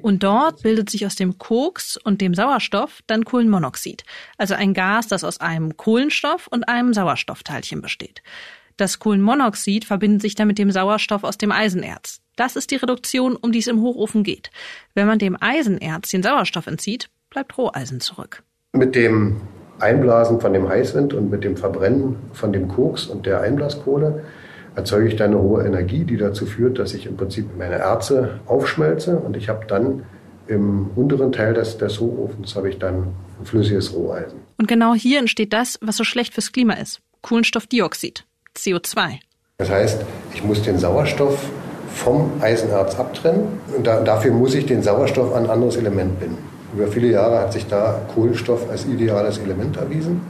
Und 0.00 0.22
dort 0.22 0.62
bildet 0.62 0.90
sich 0.90 1.06
aus 1.06 1.16
dem 1.16 1.38
Koks 1.38 1.96
und 1.96 2.20
dem 2.20 2.34
Sauerstoff 2.34 3.00
dann 3.06 3.24
Kohlenmonoxid, 3.24 4.04
also 4.38 4.54
ein 4.54 4.74
Gas, 4.74 5.08
das 5.08 5.24
aus 5.24 5.40
einem 5.40 5.76
Kohlenstoff 5.76 6.46
und 6.48 6.68
einem 6.68 6.92
Sauerstoffteilchen 6.94 7.80
besteht. 7.82 8.22
Das 8.76 8.98
Kohlenmonoxid 8.98 9.84
verbindet 9.84 10.22
sich 10.22 10.34
dann 10.34 10.48
mit 10.48 10.58
dem 10.58 10.70
Sauerstoff 10.70 11.24
aus 11.24 11.36
dem 11.36 11.52
Eisenerz. 11.52 12.20
Das 12.36 12.56
ist 12.56 12.70
die 12.70 12.76
Reduktion, 12.76 13.36
um 13.36 13.52
die 13.52 13.58
es 13.58 13.66
im 13.66 13.82
Hochofen 13.82 14.22
geht. 14.22 14.50
Wenn 14.94 15.06
man 15.06 15.18
dem 15.18 15.36
Eisenerz 15.38 16.10
den 16.10 16.22
Sauerstoff 16.22 16.66
entzieht, 16.66 17.10
bleibt 17.28 17.58
Roheisen 17.58 18.00
zurück. 18.00 18.42
Mit 18.72 18.94
dem 18.94 19.42
Einblasen 19.80 20.40
von 20.40 20.52
dem 20.52 20.68
Heißwind 20.68 21.12
und 21.12 21.30
mit 21.30 21.44
dem 21.44 21.56
Verbrennen 21.56 22.16
von 22.32 22.52
dem 22.52 22.68
Koks 22.68 23.06
und 23.06 23.26
der 23.26 23.40
Einblaskohle 23.40 24.24
erzeuge 24.74 25.08
ich 25.08 25.16
dann 25.16 25.32
eine 25.32 25.42
hohe 25.42 25.64
Energie, 25.64 26.04
die 26.04 26.16
dazu 26.16 26.46
führt, 26.46 26.78
dass 26.78 26.94
ich 26.94 27.06
im 27.06 27.16
Prinzip 27.16 27.56
meine 27.56 27.76
Erze 27.76 28.40
aufschmelze 28.46 29.16
und 29.16 29.36
ich 29.36 29.48
habe 29.48 29.66
dann 29.66 30.04
im 30.46 30.90
unteren 30.96 31.32
Teil 31.32 31.54
des, 31.54 31.78
des 31.78 32.00
Hochofens 32.00 32.56
habe 32.56 32.68
ich 32.68 32.78
dann 32.78 33.14
ein 33.38 33.44
flüssiges 33.44 33.94
Roheisen. 33.94 34.40
Und 34.58 34.66
genau 34.66 34.94
hier 34.94 35.20
entsteht 35.20 35.52
das, 35.52 35.78
was 35.80 35.96
so 35.96 36.04
schlecht 36.04 36.34
fürs 36.34 36.52
Klima 36.52 36.74
ist. 36.74 37.00
Kohlenstoffdioxid, 37.22 38.24
CO2. 38.56 39.20
Das 39.58 39.70
heißt, 39.70 40.04
ich 40.34 40.42
muss 40.42 40.62
den 40.62 40.78
Sauerstoff 40.78 41.46
vom 41.94 42.32
Eisenerz 42.40 42.96
abtrennen 42.96 43.46
und 43.76 43.86
da, 43.86 44.00
dafür 44.00 44.32
muss 44.32 44.54
ich 44.54 44.66
den 44.66 44.82
Sauerstoff 44.82 45.34
an 45.34 45.44
ein 45.44 45.50
anderes 45.50 45.76
Element 45.76 46.18
binden. 46.18 46.38
Über 46.74 46.86
viele 46.86 47.08
Jahre 47.08 47.40
hat 47.40 47.52
sich 47.52 47.66
da 47.66 48.00
Kohlenstoff 48.14 48.70
als 48.70 48.86
ideales 48.86 49.38
Element 49.38 49.76
erwiesen. 49.76 50.22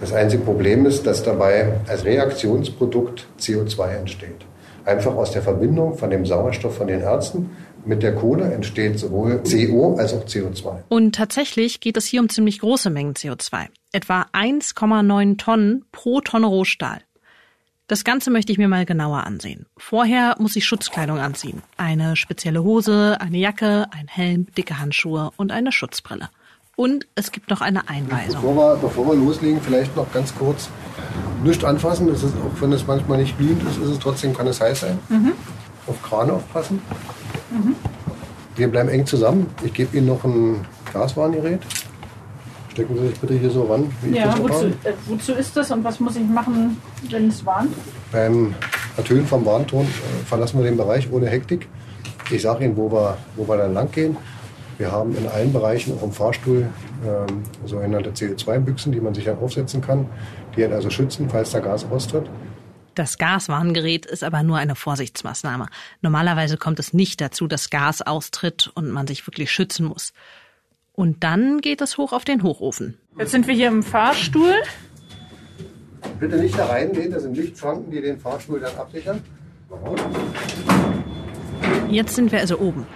Das 0.00 0.12
einzige 0.12 0.42
Problem 0.42 0.84
ist, 0.86 1.06
dass 1.06 1.22
dabei 1.22 1.72
als 1.88 2.04
Reaktionsprodukt 2.04 3.26
CO2 3.40 3.88
entsteht. 3.88 4.44
Einfach 4.84 5.14
aus 5.14 5.32
der 5.32 5.42
Verbindung 5.42 5.96
von 5.96 6.10
dem 6.10 6.26
Sauerstoff 6.26 6.76
von 6.76 6.86
den 6.86 7.00
Erzen 7.00 7.50
mit 7.86 8.02
der 8.02 8.14
Kohle 8.14 8.52
entsteht 8.52 8.98
sowohl 8.98 9.42
CO 9.42 9.96
als 9.96 10.12
auch 10.12 10.24
CO2. 10.24 10.82
Und 10.88 11.14
tatsächlich 11.14 11.80
geht 11.80 11.96
es 11.96 12.06
hier 12.06 12.20
um 12.20 12.28
ziemlich 12.28 12.58
große 12.58 12.90
Mengen 12.90 13.14
CO2. 13.14 13.66
Etwa 13.92 14.26
1,9 14.32 15.38
Tonnen 15.38 15.84
pro 15.92 16.20
Tonne 16.20 16.46
Rohstahl. 16.46 17.00
Das 17.86 18.02
Ganze 18.02 18.32
möchte 18.32 18.50
ich 18.50 18.58
mir 18.58 18.66
mal 18.66 18.84
genauer 18.84 19.24
ansehen. 19.24 19.66
Vorher 19.76 20.34
muss 20.40 20.56
ich 20.56 20.64
Schutzkleidung 20.64 21.18
anziehen. 21.18 21.62
Eine 21.76 22.16
spezielle 22.16 22.64
Hose, 22.64 23.16
eine 23.20 23.38
Jacke, 23.38 23.86
ein 23.92 24.08
Helm, 24.08 24.48
dicke 24.58 24.80
Handschuhe 24.80 25.30
und 25.36 25.52
eine 25.52 25.70
Schutzbrille. 25.70 26.28
Und 26.76 27.06
es 27.14 27.32
gibt 27.32 27.48
noch 27.48 27.62
eine 27.62 27.88
Einweisung. 27.88 28.42
Bevor 28.42 28.54
wir, 28.54 28.76
bevor 28.76 29.06
wir 29.06 29.14
loslegen, 29.14 29.60
vielleicht 29.62 29.96
noch 29.96 30.12
ganz 30.12 30.34
kurz 30.34 30.68
nicht 31.42 31.64
anfassen. 31.64 32.08
Es 32.10 32.22
ist, 32.22 32.34
auch 32.34 32.60
wenn 32.60 32.70
es 32.72 32.86
manchmal 32.86 33.18
nicht 33.18 33.36
glühend 33.38 33.62
ist, 33.62 33.78
ist 33.78 33.88
es 33.88 33.98
trotzdem, 33.98 34.36
kann 34.36 34.46
es 34.46 34.60
heiß 34.60 34.80
sein. 34.80 34.98
Mhm. 35.08 35.32
Auf 35.86 36.02
Krane 36.02 36.34
aufpassen. 36.34 36.82
Mhm. 37.50 37.74
Wir 38.56 38.68
bleiben 38.68 38.90
eng 38.90 39.06
zusammen. 39.06 39.46
Ich 39.64 39.72
gebe 39.72 39.96
Ihnen 39.96 40.06
noch 40.06 40.22
ein 40.24 40.66
Glaswarngerät. 40.92 41.60
Stecken 42.72 42.94
Sie 42.98 43.08
sich 43.08 43.18
bitte 43.20 43.34
hier 43.34 43.50
so 43.50 43.64
ran, 43.64 43.90
wie 44.02 44.14
ja, 44.14 44.28
ich 44.28 44.34
das 44.34 44.38
wozu, 44.40 44.66
äh, 44.66 44.92
wozu 45.06 45.32
ist 45.32 45.56
das 45.56 45.70
und 45.70 45.82
was 45.82 45.98
muss 45.98 46.16
ich 46.16 46.24
machen, 46.24 46.76
wenn 47.08 47.28
es 47.28 47.44
warnt? 47.46 47.72
Beim 48.12 48.54
Ertönen 48.98 49.26
vom 49.26 49.46
Warnton 49.46 49.86
äh, 49.86 50.26
verlassen 50.26 50.58
wir 50.58 50.64
den 50.66 50.76
Bereich 50.76 51.10
ohne 51.10 51.26
Hektik. 51.26 51.68
Ich 52.30 52.42
sage 52.42 52.66
Ihnen, 52.66 52.76
wo 52.76 52.92
wir, 52.92 53.16
wo 53.36 53.48
wir 53.48 53.56
dann 53.56 53.72
lang 53.72 53.90
gehen. 53.90 54.18
Wir 54.78 54.92
haben 54.92 55.16
in 55.16 55.26
allen 55.26 55.52
Bereichen, 55.52 55.96
auch 55.96 56.02
im 56.02 56.12
Fahrstuhl, 56.12 56.68
ähm, 57.06 57.42
sogenannte 57.64 58.10
CO2-Büchsen, 58.10 58.92
die 58.92 59.00
man 59.00 59.14
sich 59.14 59.24
dann 59.24 59.38
aufsetzen 59.38 59.80
kann, 59.80 60.06
die 60.56 60.62
halt 60.62 60.72
also 60.72 60.90
schützen, 60.90 61.30
falls 61.30 61.50
da 61.50 61.60
Gas 61.60 61.86
austritt. 61.90 62.28
Das 62.94 63.18
Gaswarngerät 63.18 64.06
ist 64.06 64.24
aber 64.24 64.42
nur 64.42 64.56
eine 64.56 64.74
Vorsichtsmaßnahme. 64.74 65.66
Normalerweise 66.00 66.56
kommt 66.56 66.78
es 66.78 66.92
nicht 66.92 67.20
dazu, 67.20 67.46
dass 67.46 67.70
Gas 67.70 68.02
austritt 68.02 68.70
und 68.74 68.90
man 68.90 69.06
sich 69.06 69.26
wirklich 69.26 69.50
schützen 69.50 69.86
muss. 69.86 70.12
Und 70.92 71.22
dann 71.22 71.60
geht 71.60 71.82
es 71.82 71.98
hoch 71.98 72.12
auf 72.12 72.24
den 72.24 72.42
Hochofen. 72.42 72.98
Jetzt 73.18 73.32
sind 73.32 73.46
wir 73.46 73.54
hier 73.54 73.68
im 73.68 73.82
Fahrstuhl. 73.82 74.54
Bitte 76.18 76.36
nicht 76.36 76.58
da 76.58 76.66
reingehen, 76.66 77.10
das 77.10 77.22
sind 77.22 77.36
Lichtschranken, 77.36 77.90
die 77.90 78.00
den 78.00 78.18
Fahrstuhl 78.18 78.60
dann 78.60 78.74
absichern. 78.76 79.22
Jetzt 81.88 82.14
sind 82.14 82.32
wir 82.32 82.40
also 82.40 82.58
oben, 82.58 82.86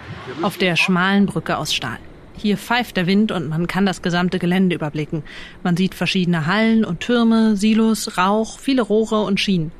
auf 0.41 0.57
der 0.57 0.75
schmalen 0.75 1.25
Brücke 1.25 1.57
aus 1.57 1.73
Stahl. 1.73 1.97
Hier 2.37 2.57
pfeift 2.57 2.97
der 2.97 3.07
Wind 3.07 3.31
und 3.31 3.49
man 3.49 3.67
kann 3.67 3.85
das 3.85 4.01
gesamte 4.01 4.39
Gelände 4.39 4.75
überblicken. 4.75 5.23
Man 5.63 5.77
sieht 5.77 5.95
verschiedene 5.95 6.47
Hallen 6.47 6.83
und 6.83 6.99
Türme, 6.99 7.55
Silos, 7.55 8.17
Rauch, 8.17 8.59
viele 8.59 8.81
Rohre 8.81 9.21
und 9.21 9.39
Schienen. 9.39 9.71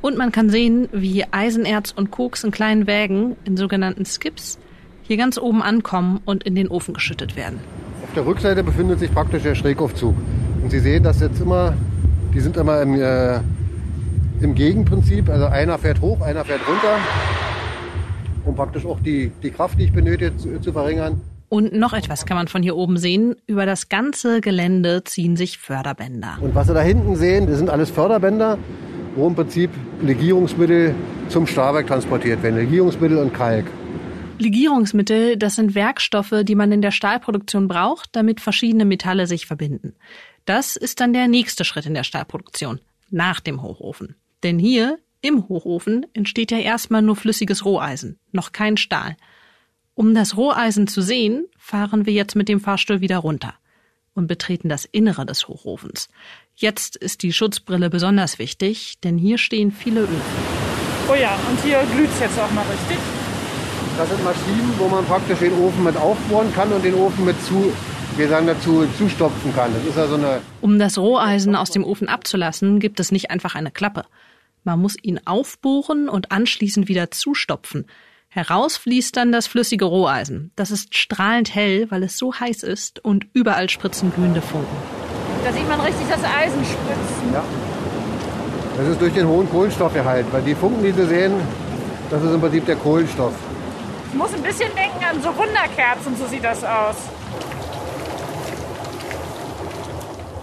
Und 0.00 0.16
man 0.16 0.32
kann 0.32 0.50
sehen, 0.50 0.88
wie 0.92 1.24
Eisenerz 1.30 1.92
und 1.92 2.10
Koks 2.10 2.44
in 2.44 2.50
kleinen 2.50 2.86
Wägen, 2.86 3.36
in 3.44 3.56
sogenannten 3.56 4.04
Skips, 4.04 4.58
hier 5.02 5.16
ganz 5.16 5.38
oben 5.38 5.62
ankommen 5.62 6.20
und 6.24 6.44
in 6.44 6.54
den 6.54 6.68
Ofen 6.68 6.94
geschüttet 6.94 7.36
werden. 7.36 7.58
Auf 8.02 8.14
der 8.14 8.26
Rückseite 8.26 8.62
befindet 8.62 8.98
sich 8.98 9.12
praktisch 9.12 9.42
der 9.42 9.54
Schrägaufzug. 9.54 10.14
Und 10.62 10.70
Sie 10.70 10.80
sehen, 10.80 11.02
dass 11.02 11.20
jetzt 11.20 11.40
immer, 11.40 11.74
die 12.34 12.40
sind 12.40 12.56
immer 12.56 12.82
im, 12.82 12.94
äh, 13.00 13.40
im 14.40 14.54
Gegenprinzip. 14.54 15.28
Also 15.28 15.46
einer 15.46 15.78
fährt 15.78 16.00
hoch, 16.00 16.20
einer 16.20 16.44
fährt 16.44 16.60
runter, 16.68 16.98
um 18.48 18.56
praktisch 18.56 18.84
auch 18.86 19.00
die, 19.00 19.30
die 19.42 19.50
Kraft, 19.50 19.78
die 19.78 19.84
ich 19.84 19.92
benötige, 19.92 20.36
zu, 20.36 20.60
zu 20.60 20.72
verringern. 20.72 21.20
Und 21.50 21.72
noch 21.72 21.94
etwas 21.94 22.26
kann 22.26 22.36
man 22.36 22.48
von 22.48 22.62
hier 22.62 22.76
oben 22.76 22.98
sehen. 22.98 23.36
Über 23.46 23.64
das 23.64 23.88
ganze 23.88 24.40
Gelände 24.40 25.02
ziehen 25.04 25.36
sich 25.36 25.58
Förderbänder. 25.58 26.38
Und 26.40 26.54
was 26.54 26.66
Sie 26.66 26.74
da 26.74 26.82
hinten 26.82 27.16
sehen, 27.16 27.46
das 27.46 27.58
sind 27.58 27.70
alles 27.70 27.90
Förderbänder, 27.90 28.58
wo 29.16 29.26
im 29.26 29.34
Prinzip 29.34 29.70
Legierungsmittel 30.02 30.94
zum 31.28 31.46
Stahlwerk 31.46 31.86
transportiert 31.86 32.42
werden. 32.42 32.56
Legierungsmittel 32.56 33.18
und 33.18 33.32
Kalk. 33.32 33.66
Legierungsmittel, 34.38 35.36
das 35.36 35.56
sind 35.56 35.74
Werkstoffe, 35.74 36.34
die 36.42 36.54
man 36.54 36.70
in 36.70 36.82
der 36.82 36.92
Stahlproduktion 36.92 37.66
braucht, 37.66 38.10
damit 38.14 38.40
verschiedene 38.40 38.84
Metalle 38.84 39.26
sich 39.26 39.46
verbinden. 39.46 39.94
Das 40.44 40.76
ist 40.76 41.00
dann 41.00 41.12
der 41.12 41.28
nächste 41.28 41.64
Schritt 41.64 41.86
in 41.86 41.94
der 41.94 42.04
Stahlproduktion, 42.04 42.80
nach 43.10 43.40
dem 43.40 43.62
Hochofen. 43.62 44.16
Denn 44.44 44.58
hier, 44.58 44.98
im 45.20 45.48
Hochofen, 45.48 46.06
entsteht 46.12 46.50
ja 46.50 46.58
erstmal 46.58 47.02
nur 47.02 47.16
flüssiges 47.16 47.64
Roheisen, 47.64 48.18
noch 48.32 48.52
kein 48.52 48.76
Stahl. 48.76 49.16
Um 49.94 50.14
das 50.14 50.36
Roheisen 50.36 50.86
zu 50.86 51.02
sehen, 51.02 51.46
fahren 51.58 52.06
wir 52.06 52.12
jetzt 52.12 52.36
mit 52.36 52.48
dem 52.48 52.60
Fahrstuhl 52.60 53.00
wieder 53.00 53.18
runter 53.18 53.54
und 54.14 54.26
betreten 54.26 54.68
das 54.68 54.84
Innere 54.84 55.26
des 55.26 55.48
Hochofens. 55.48 56.08
Jetzt 56.54 56.96
ist 56.96 57.22
die 57.22 57.32
Schutzbrille 57.32 57.90
besonders 57.90 58.38
wichtig, 58.38 59.00
denn 59.00 59.18
hier 59.18 59.38
stehen 59.38 59.72
viele 59.72 60.02
Öfen. 60.02 60.20
Oh 61.10 61.14
ja, 61.14 61.38
und 61.48 61.62
hier 61.62 61.82
glüht's 61.94 62.20
jetzt 62.20 62.38
auch 62.38 62.50
mal 62.52 62.64
richtig. 62.70 62.98
Das 63.96 64.08
sind 64.08 64.22
Maschinen, 64.22 64.72
wo 64.78 64.88
man 64.88 65.04
praktisch 65.04 65.38
den 65.38 65.52
Ofen 65.54 65.82
mit 65.82 65.96
aufbohren 65.96 66.52
kann 66.54 66.72
und 66.72 66.84
den 66.84 66.94
Ofen 66.94 67.24
mit 67.24 67.42
zu, 67.44 67.72
wir 68.16 68.28
sagen 68.28 68.46
dazu, 68.46 68.86
zustopfen 68.96 69.54
kann. 69.54 69.72
Das 69.74 69.84
ist 69.84 69.98
also 69.98 70.14
eine 70.14 70.40
um 70.60 70.78
das 70.78 70.98
Roheisen 70.98 71.56
aus 71.56 71.70
dem 71.70 71.82
Ofen 71.82 72.08
abzulassen, 72.08 72.78
gibt 72.78 73.00
es 73.00 73.10
nicht 73.10 73.30
einfach 73.30 73.54
eine 73.54 73.70
Klappe. 73.70 74.04
Man 74.68 74.82
muss 74.82 74.96
ihn 75.00 75.18
aufbohren 75.24 76.10
und 76.10 76.30
anschließend 76.30 76.88
wieder 76.88 77.10
zustopfen. 77.10 77.86
Heraus 78.28 78.76
fließt 78.76 79.16
dann 79.16 79.32
das 79.32 79.46
flüssige 79.46 79.86
Roheisen. 79.86 80.52
Das 80.56 80.70
ist 80.70 80.94
strahlend 80.94 81.54
hell, 81.54 81.90
weil 81.90 82.02
es 82.02 82.18
so 82.18 82.34
heiß 82.34 82.64
ist 82.64 83.02
und 83.02 83.24
überall 83.32 83.70
spritzen 83.70 84.12
glühende 84.12 84.42
Funken. 84.42 84.76
Da 85.42 85.54
sieht 85.54 85.66
man 85.66 85.80
richtig 85.80 86.06
das 86.10 86.22
Eisen 86.22 86.62
spritzen. 86.62 87.32
Ja. 87.32 87.42
Das 88.76 88.88
ist 88.88 89.00
durch 89.00 89.14
den 89.14 89.26
hohen 89.26 89.48
Kohlenstoffgehalt, 89.48 90.26
weil 90.32 90.42
die 90.42 90.54
Funken, 90.54 90.84
die 90.84 90.92
Sie 90.92 91.06
sehen, 91.06 91.32
das 92.10 92.22
ist 92.22 92.34
im 92.34 92.40
Prinzip 92.42 92.66
der 92.66 92.76
Kohlenstoff. 92.76 93.32
Ich 94.12 94.18
muss 94.18 94.34
ein 94.34 94.42
bisschen 94.42 94.68
denken 94.74 95.02
an 95.02 95.22
so 95.22 95.34
Wunderkerzen, 95.34 96.14
so 96.14 96.26
sieht 96.26 96.44
das 96.44 96.62
aus. 96.62 96.96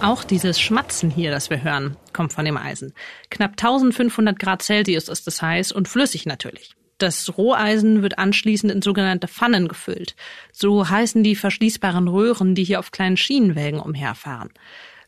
Auch 0.01 0.23
dieses 0.23 0.59
Schmatzen 0.59 1.11
hier, 1.11 1.29
das 1.29 1.51
wir 1.51 1.61
hören, 1.61 1.95
kommt 2.15 2.33
von 2.33 2.45
dem 2.45 2.57
Eisen. 2.57 2.93
Knapp 3.29 3.51
1500 3.51 4.39
Grad 4.39 4.63
Celsius 4.63 5.09
ist 5.09 5.27
es 5.27 5.41
heiß 5.41 5.71
und 5.71 5.87
flüssig 5.87 6.25
natürlich. 6.25 6.75
Das 6.97 7.37
Roheisen 7.37 8.01
wird 8.01 8.17
anschließend 8.17 8.71
in 8.71 8.81
sogenannte 8.81 9.27
Pfannen 9.27 9.67
gefüllt. 9.67 10.15
So 10.53 10.89
heißen 10.89 11.23
die 11.23 11.35
verschließbaren 11.35 12.07
Röhren, 12.07 12.55
die 12.55 12.63
hier 12.63 12.79
auf 12.79 12.91
kleinen 12.91 13.17
Schienenwägen 13.17 13.81
umherfahren. 13.81 14.49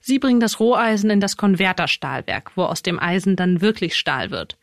Sie 0.02 0.20
bringen 0.20 0.42
das 0.42 0.60
Roheisen 0.60 1.10
in 1.10 1.22
das 1.22 1.38
Konverterstahlwerk, 1.38 2.52
wo 2.56 2.64
aus 2.64 2.84
dem 2.84 3.00
Eisen 3.00 3.36
dann 3.36 3.62
wirklich 3.62 3.96
Stahl 3.96 4.32
wird. 4.32 4.58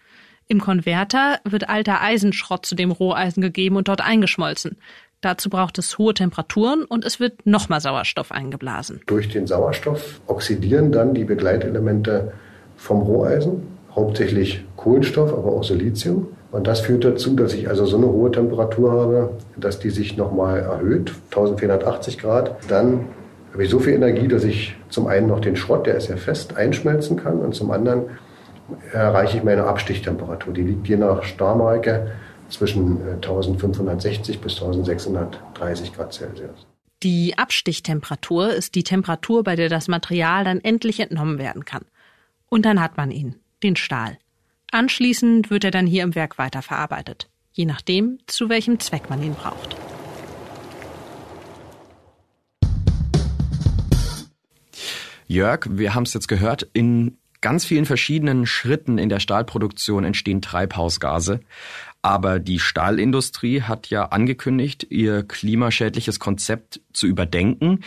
Im 0.47 0.61
Konverter 0.61 1.41
wird 1.45 1.71
alter 1.71 2.03
Eisenschrott 2.03 2.67
zu 2.67 2.75
dem 2.75 2.91
Roheisen 2.91 3.41
gegeben 3.41 3.77
und 3.77 3.89
dort 3.89 4.03
eingeschmolzen. 4.03 4.77
Dazu 5.25 5.49
braucht 5.49 5.79
es 5.79 5.97
hohe 5.97 6.13
Temperaturen 6.13 6.85
und 6.85 7.03
es 7.07 7.19
wird 7.19 7.47
nochmal 7.47 7.81
Sauerstoff 7.81 8.31
eingeblasen. 8.31 9.01
Durch 9.07 9.31
den 9.31 9.47
Sauerstoff 9.47 10.21
oxidieren 10.27 10.93
dann 10.93 11.15
die 11.15 11.25
Begleitelemente 11.25 12.35
vom 12.77 13.01
Roheisen, 13.01 13.67
hauptsächlich 13.95 14.67
Kohlenstoff, 14.77 15.33
aber 15.33 15.53
auch 15.53 15.65
Silizium. 15.65 16.29
Und 16.53 16.67
das 16.67 16.81
führt 16.81 17.07
dazu, 17.07 17.35
dass 17.37 17.55
ich 17.55 17.71
also 17.71 17.87
so 17.87 17.97
eine 17.97 18.07
hohe 18.07 18.31
Temperatur 18.33 18.93
habe, 18.93 19.31
dass 19.57 19.79
die 19.79 19.89
sich 19.89 20.19
nochmal 20.19 20.61
erhöht, 20.61 21.15
1480 21.31 22.19
Grad. 22.19 22.57
Dann 22.69 23.07
habe 23.55 23.65
ich 23.65 23.71
so 23.71 23.79
viel 23.79 23.95
Energie, 23.95 24.29
dass 24.29 24.45
ich 24.45 24.77
zum 24.91 25.07
einen 25.07 25.29
noch 25.29 25.41
den 25.41 25.57
Schrott, 25.57 25.87
der 25.87 25.95
ist 25.95 26.09
ja 26.09 26.17
fest, 26.19 26.59
einschmelzen 26.59 27.17
kann 27.17 27.39
und 27.39 27.55
zum 27.55 27.71
anderen 27.71 28.11
erreiche 28.93 29.39
ich 29.39 29.45
meine 29.45 29.65
Abstichtemperatur. 29.65 30.53
Die 30.53 30.63
liegt 30.63 30.87
je 30.87 30.99
nach 30.99 31.23
Starmarke 31.23 32.09
zwischen 32.49 33.01
1560 33.03 34.41
bis 34.41 34.55
1630 34.55 35.93
Grad 35.93 36.13
Celsius. 36.13 36.67
Die 37.03 37.37
Abstichtemperatur 37.37 38.55
ist 38.55 38.75
die 38.75 38.85
Temperatur, 38.85 39.45
bei 39.45 39.57
der 39.57 39.69
das 39.69 39.89
Material 39.89 40.45
dann 40.45 40.61
endlich 40.61 41.01
entnommen 41.01 41.39
werden 41.39 41.65
kann. 41.65 41.85
Und 42.49 42.65
dann 42.65 42.81
hat 42.81 42.97
man 42.97 43.11
ihn, 43.11 43.37
den 43.63 43.77
Stahl. 43.77 44.19
Anschließend 44.71 45.51
wird 45.51 45.65
er 45.65 45.71
dann 45.71 45.87
hier 45.87 46.03
im 46.03 46.15
Werk 46.15 46.39
weiterverarbeitet, 46.39 47.29
je 47.53 47.65
nachdem, 47.65 48.19
zu 48.27 48.49
welchem 48.49 48.81
Zweck 48.81 49.11
man 49.11 49.23
ihn 49.23 49.35
braucht. 49.35 49.77
Jörg, 55.27 55.67
wir 55.71 55.95
haben 55.95 56.05
es 56.05 56.15
jetzt 56.15 56.29
gehört, 56.29 56.69
in 56.73 57.19
ganz 57.41 57.65
vielen 57.67 57.85
verschiedenen 57.85 58.47
Schritten 58.47 58.97
in 58.97 59.11
der 59.11 59.21
Stahlproduktion 59.21 60.05
entstehen 60.05 60.41
Treibhausgase. 60.41 61.41
Aber 62.05 62.39
die 62.39 62.59
Stahlindustrie 62.59 63.63
hat 63.63 63.89
ja 63.89 64.05
angekündigt, 64.05 64.87
ihr 64.91 65.23
klimaschädliches 65.23 66.21
Konzept 66.21 66.83
zu 66.93 67.07
überdenken. 67.07 67.81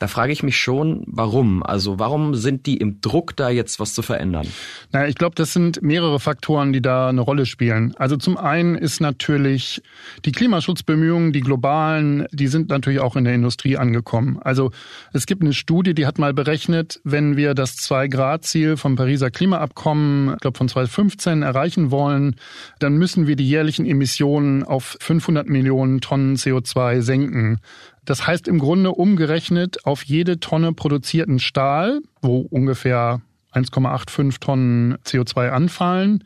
Da 0.00 0.08
frage 0.08 0.32
ich 0.32 0.42
mich 0.42 0.58
schon, 0.58 1.04
warum? 1.06 1.62
Also 1.62 2.00
warum 2.00 2.34
sind 2.34 2.66
die 2.66 2.78
im 2.78 3.00
Druck, 3.00 3.36
da 3.36 3.48
jetzt 3.48 3.78
was 3.78 3.94
zu 3.94 4.02
verändern? 4.02 4.46
Naja, 4.90 5.06
ich 5.06 5.14
glaube, 5.14 5.36
das 5.36 5.52
sind 5.52 5.82
mehrere 5.82 6.18
Faktoren, 6.18 6.72
die 6.72 6.82
da 6.82 7.08
eine 7.08 7.20
Rolle 7.20 7.46
spielen. 7.46 7.94
Also 7.96 8.16
zum 8.16 8.36
einen 8.36 8.74
ist 8.74 9.00
natürlich 9.00 9.82
die 10.24 10.32
Klimaschutzbemühungen, 10.32 11.32
die 11.32 11.42
globalen, 11.42 12.26
die 12.32 12.48
sind 12.48 12.70
natürlich 12.70 12.98
auch 12.98 13.14
in 13.14 13.22
der 13.22 13.34
Industrie 13.34 13.76
angekommen. 13.76 14.40
Also 14.42 14.72
es 15.12 15.26
gibt 15.26 15.42
eine 15.42 15.52
Studie, 15.52 15.94
die 15.94 16.06
hat 16.06 16.18
mal 16.18 16.34
berechnet, 16.34 17.00
wenn 17.04 17.36
wir 17.36 17.54
das 17.54 17.76
Zwei-Grad-Ziel 17.76 18.76
vom 18.76 18.96
Pariser 18.96 19.30
Klimaabkommen, 19.30 20.34
ich 20.34 20.40
glaube 20.40 20.58
von 20.58 20.68
2015 20.68 21.42
erreichen 21.42 21.92
wollen, 21.92 22.34
dann 22.80 22.98
müssen 22.98 23.28
wir 23.28 23.36
die 23.36 23.48
jährlichen 23.48 23.86
Emissionen 23.86 24.64
auf 24.64 24.96
500 25.00 25.48
Millionen 25.48 26.00
Tonnen 26.00 26.34
CO2 26.34 27.00
senken. 27.00 27.60
Das 28.04 28.26
heißt 28.26 28.48
im 28.48 28.58
Grunde 28.58 28.90
umgerechnet 28.90 29.84
auf 29.86 30.02
jede 30.04 30.40
Tonne 30.40 30.72
produzierten 30.72 31.38
Stahl, 31.38 32.00
wo 32.20 32.38
ungefähr 32.38 33.22
1,85 33.52 34.40
Tonnen 34.40 34.96
CO2 35.04 35.50
anfallen, 35.50 36.24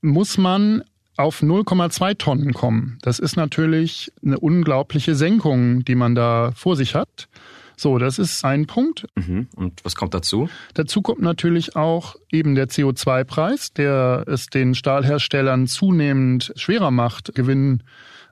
muss 0.00 0.38
man 0.38 0.82
auf 1.16 1.42
0,2 1.42 2.16
Tonnen 2.16 2.54
kommen. 2.54 2.98
Das 3.02 3.18
ist 3.18 3.36
natürlich 3.36 4.12
eine 4.24 4.38
unglaubliche 4.38 5.16
Senkung, 5.16 5.84
die 5.84 5.96
man 5.96 6.14
da 6.14 6.52
vor 6.54 6.76
sich 6.76 6.94
hat. 6.94 7.28
So, 7.76 7.98
das 7.98 8.18
ist 8.18 8.44
ein 8.44 8.66
Punkt. 8.66 9.06
Mhm. 9.14 9.48
Und 9.54 9.84
was 9.84 9.94
kommt 9.94 10.14
dazu? 10.14 10.48
Dazu 10.74 11.00
kommt 11.00 11.20
natürlich 11.20 11.76
auch 11.76 12.16
eben 12.30 12.54
der 12.54 12.68
CO2-Preis, 12.68 13.72
der 13.72 14.24
es 14.26 14.46
den 14.46 14.74
Stahlherstellern 14.74 15.66
zunehmend 15.66 16.52
schwerer 16.56 16.90
macht, 16.90 17.34
Gewinn 17.34 17.84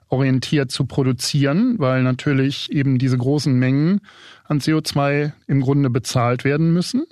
orientiert 0.09 0.71
zu 0.71 0.85
produzieren, 0.85 1.75
weil 1.79 2.03
natürlich 2.03 2.71
eben 2.71 2.97
diese 2.97 3.17
großen 3.17 3.53
Mengen 3.53 4.01
an 4.45 4.59
CO2 4.59 5.33
im 5.47 5.61
Grunde 5.61 5.89
bezahlt 5.89 6.43
werden 6.43 6.73
müssen. 6.73 7.05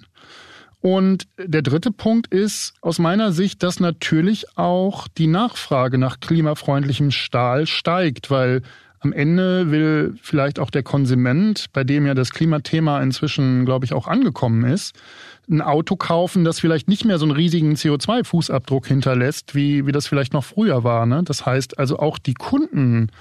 Und 0.82 1.28
der 1.38 1.64
dritte 1.64 1.90
Punkt 1.92 2.28
ist 2.28 2.76
aus 2.82 3.00
meiner 3.00 3.32
Sicht, 3.32 3.64
dass 3.64 3.80
natürlich 3.80 4.56
auch 4.56 5.08
die 5.08 5.26
Nachfrage 5.26 5.98
nach 5.98 6.20
klimafreundlichem 6.20 7.10
Stahl 7.10 7.66
steigt, 7.66 8.30
weil 8.30 8.62
am 9.06 9.14
Ende 9.14 9.70
will 9.70 10.16
vielleicht 10.24 10.60
auch 10.60 10.72
der 10.72 10.82
Konsument, 10.82 11.68
bei 11.74 11.84
dem 11.84 12.08
ja 12.08 12.16
das 12.16 12.32
Klimathema 12.32 13.02
inzwischen, 13.04 13.64
glaube 13.64 13.86
ich, 13.86 13.94
auch 13.94 14.08
angekommen 14.08 14.64
ist, 14.64 14.96
ein 15.48 15.62
Auto 15.62 15.96
kaufen, 15.96 16.44
das 16.44 16.60
vielleicht 16.60 16.88
nicht 16.88 17.06
mehr 17.06 17.20
so 17.20 17.26
einen 17.26 17.36
riesigen 17.36 17.76
CO2-Fußabdruck 17.76 18.88
hinterlässt, 18.88 19.54
wie, 19.54 19.86
wie 19.86 19.92
das 19.92 20.08
vielleicht 20.08 20.34
noch 20.34 20.44
früher 20.44 20.84
war. 20.84 21.06
Ne? 21.06 21.22
Das 21.24 21.46
heißt 21.46 21.78
also 21.78 22.00
auch 22.00 22.18
die 22.18 22.34
Kunden 22.34 23.12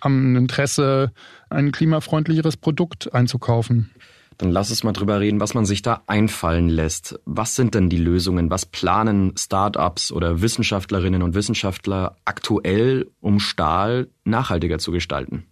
haben 0.00 0.32
ein 0.32 0.36
Interesse, 0.36 1.12
ein 1.50 1.72
klimafreundlicheres 1.72 2.56
Produkt 2.56 3.12
einzukaufen. 3.12 3.90
Dann 4.38 4.50
lass 4.50 4.70
uns 4.70 4.84
mal 4.84 4.92
drüber 4.92 5.20
reden, 5.20 5.40
was 5.40 5.54
man 5.54 5.66
sich 5.66 5.82
da 5.82 6.02
einfallen 6.06 6.68
lässt. 6.68 7.18
Was 7.24 7.54
sind 7.54 7.74
denn 7.74 7.88
die 7.88 7.98
Lösungen? 7.98 8.50
Was 8.50 8.66
planen 8.66 9.34
Startups 9.36 10.12
oder 10.12 10.42
Wissenschaftlerinnen 10.42 11.22
und 11.22 11.34
Wissenschaftler 11.34 12.16
aktuell, 12.24 13.10
um 13.20 13.40
Stahl 13.40 14.08
nachhaltiger 14.24 14.78
zu 14.78 14.92
gestalten? 14.92 15.44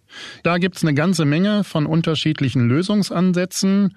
Da 0.43 0.57
gibt's 0.57 0.83
eine 0.83 0.93
ganze 0.93 1.25
Menge 1.25 1.63
von 1.63 1.85
unterschiedlichen 1.85 2.67
Lösungsansätzen. 2.67 3.95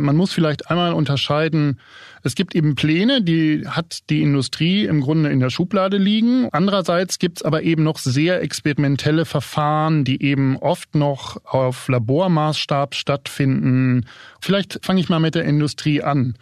Man 0.00 0.16
muss 0.16 0.32
vielleicht 0.32 0.70
einmal 0.70 0.92
unterscheiden, 0.92 1.80
es 2.22 2.36
gibt 2.36 2.54
eben 2.54 2.76
Pläne, 2.76 3.22
die 3.22 3.66
hat 3.66 4.10
die 4.10 4.22
Industrie 4.22 4.84
im 4.84 5.00
Grunde 5.00 5.30
in 5.30 5.40
der 5.40 5.50
Schublade 5.50 5.96
liegen. 5.96 6.48
Andererseits 6.52 7.18
gibt's 7.18 7.42
aber 7.42 7.62
eben 7.62 7.82
noch 7.82 7.98
sehr 7.98 8.40
experimentelle 8.40 9.24
Verfahren, 9.24 10.04
die 10.04 10.22
eben 10.22 10.56
oft 10.56 10.94
noch 10.94 11.44
auf 11.44 11.88
Labormaßstab 11.88 12.94
stattfinden. 12.94 14.06
Vielleicht 14.40 14.78
fange 14.82 15.00
ich 15.00 15.08
mal 15.08 15.20
mit 15.20 15.34
der 15.34 15.44
Industrie 15.44 16.02
an. 16.02 16.34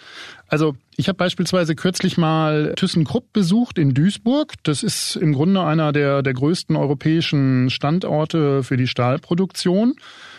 Also 0.48 0.76
ich 0.96 1.08
habe 1.08 1.16
beispielsweise 1.16 1.74
kürzlich 1.74 2.16
mal 2.16 2.74
ThyssenKrupp 2.76 3.32
besucht 3.32 3.78
in 3.78 3.94
Duisburg. 3.94 4.54
Das 4.62 4.82
ist 4.82 5.16
im 5.16 5.32
Grunde 5.32 5.62
einer 5.62 5.92
der, 5.92 6.22
der 6.22 6.34
größten 6.34 6.76
europäischen 6.76 7.70
Standorte 7.70 8.62
für 8.62 8.76
die 8.76 8.86
Stahlproduktion. 8.86 9.96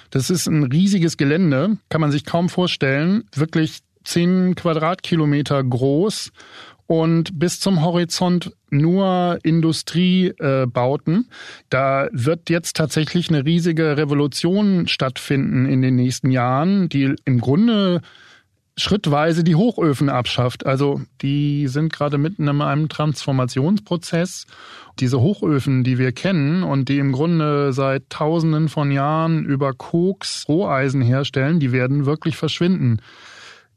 Das 0.10 0.30
ist 0.30 0.48
ein 0.48 0.64
riesiges 0.64 1.18
Gelände, 1.18 1.78
kann 1.90 2.02
man 2.02 2.12
sich 2.12 2.26
kaum 2.26 2.50
vorstellen. 2.50 3.26
Wirklich 3.36 3.80
zehn 4.04 4.56
Quadratkilometer 4.56 5.64
groß 5.64 6.32
und 6.88 7.38
bis 7.38 7.60
zum 7.60 7.84
Horizont 7.84 8.54
nur 8.70 9.40
Industriebauten. 9.44 11.28
Da 11.70 12.08
wird 12.12 12.50
jetzt 12.50 12.78
tatsächlich 12.78 13.30
eine 13.30 13.46
riesige 13.46 13.98
Revolution 13.98 14.88
stattfinden 14.88 15.66
in 15.66 15.82
den 15.82 15.96
nächsten 15.96 16.32
Jahren, 16.32 16.90
die 16.90 17.14
im 17.26 17.40
Grunde 17.40 18.02
schrittweise 18.78 19.44
die 19.44 19.56
Hochöfen 19.56 20.08
abschafft. 20.08 20.66
Also 20.66 21.02
die 21.22 21.68
sind 21.68 21.92
gerade 21.92 22.18
mitten 22.18 22.48
in 22.48 22.62
einem 22.62 22.90
Transformationsprozess. 22.90 24.46
Diese 25.00 25.20
Hochöfen, 25.20 25.84
die 25.84 25.98
wir 25.98 26.12
kennen 26.12 26.64
und 26.64 26.88
die 26.88 27.00
im 27.00 27.12
Grunde 27.12 27.74
seit 27.74 28.10
Tausenden 28.10 28.70
von 28.70 28.92
Jahren 28.92 29.46
über 29.46 29.74
Koks 29.74 30.46
Roheisen 30.48 31.02
herstellen, 31.02 31.60
die 31.60 31.72
werden 31.72 32.06
wirklich 32.06 32.38
verschwinden. 32.38 33.02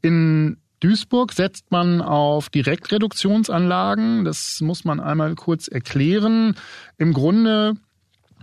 In 0.01 0.57
Duisburg 0.81 1.33
setzt 1.33 1.71
man 1.71 2.01
auf 2.01 2.49
Direktreduktionsanlagen. 2.49 4.23
Das 4.23 4.61
muss 4.61 4.85
man 4.85 4.99
einmal 4.99 5.35
kurz 5.35 5.67
erklären. 5.67 6.55
Im 6.97 7.13
Grunde 7.13 7.73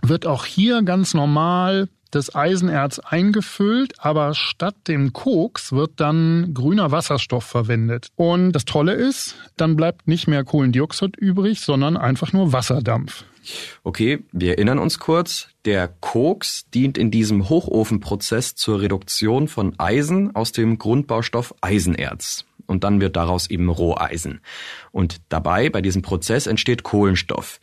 wird 0.01 0.25
auch 0.25 0.45
hier 0.45 0.81
ganz 0.83 1.13
normal 1.13 1.89
das 2.11 2.33
Eisenerz 2.35 2.99
eingefüllt, 2.99 3.93
aber 3.99 4.33
statt 4.33 4.75
dem 4.87 5.13
Koks 5.13 5.71
wird 5.71 5.91
dann 5.97 6.53
grüner 6.53 6.91
Wasserstoff 6.91 7.43
verwendet. 7.43 8.07
Und 8.15 8.51
das 8.53 8.65
Tolle 8.65 8.93
ist, 8.93 9.35
dann 9.57 9.75
bleibt 9.75 10.07
nicht 10.07 10.27
mehr 10.27 10.43
Kohlendioxid 10.43 11.15
übrig, 11.17 11.61
sondern 11.61 11.97
einfach 11.97 12.33
nur 12.33 12.53
Wasserdampf. 12.53 13.23
Okay, 13.83 14.23
wir 14.31 14.51
erinnern 14.51 14.79
uns 14.79 14.99
kurz. 14.99 15.49
Der 15.65 15.87
Koks 15.87 16.65
dient 16.73 16.97
in 16.97 17.11
diesem 17.11 17.49
Hochofenprozess 17.49 18.55
zur 18.55 18.81
Reduktion 18.81 19.47
von 19.47 19.77
Eisen 19.79 20.35
aus 20.35 20.51
dem 20.51 20.77
Grundbaustoff 20.77 21.53
Eisenerz 21.61 22.45
und 22.69 22.83
dann 22.83 23.01
wird 23.01 23.15
daraus 23.15 23.49
eben 23.49 23.67
Roheisen. 23.67 24.41
Und 24.91 25.21
dabei, 25.29 25.69
bei 25.69 25.81
diesem 25.81 26.03
Prozess, 26.03 26.45
entsteht 26.45 26.83
Kohlenstoff. 26.83 27.59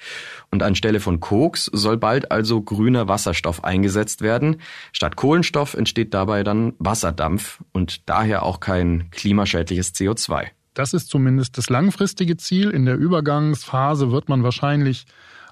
Und 0.51 0.62
anstelle 0.62 1.01
von 1.01 1.20
Koks 1.20 1.70
soll 1.72 1.96
bald 1.96 2.33
also 2.33 2.61
grüner 2.61 3.07
Wasserstoff 3.07 3.62
eingesetzt 3.62 4.20
werden. 4.20 4.61
Statt 4.92 5.16
Kohlenstoff 5.16 5.75
entsteht 5.75 6.12
dabei 6.12 6.42
dann 6.42 6.75
Wasserdampf 6.79 7.62
und 7.72 8.09
daher 8.09 8.42
auch 8.42 8.59
kein 8.59 9.09
klimaschädliches 9.12 9.94
CO2. 9.94 10.49
Das 10.75 10.92
ist 10.92 11.09
zumindest 11.09 11.57
das 11.57 11.70
langfristige 11.70 12.37
Ziel. 12.37 12.70
In 12.70 12.85
der 12.85 12.96
Übergangsphase 12.96 14.11
wird 14.11 14.29
man 14.29 14.42
wahrscheinlich 14.42 15.07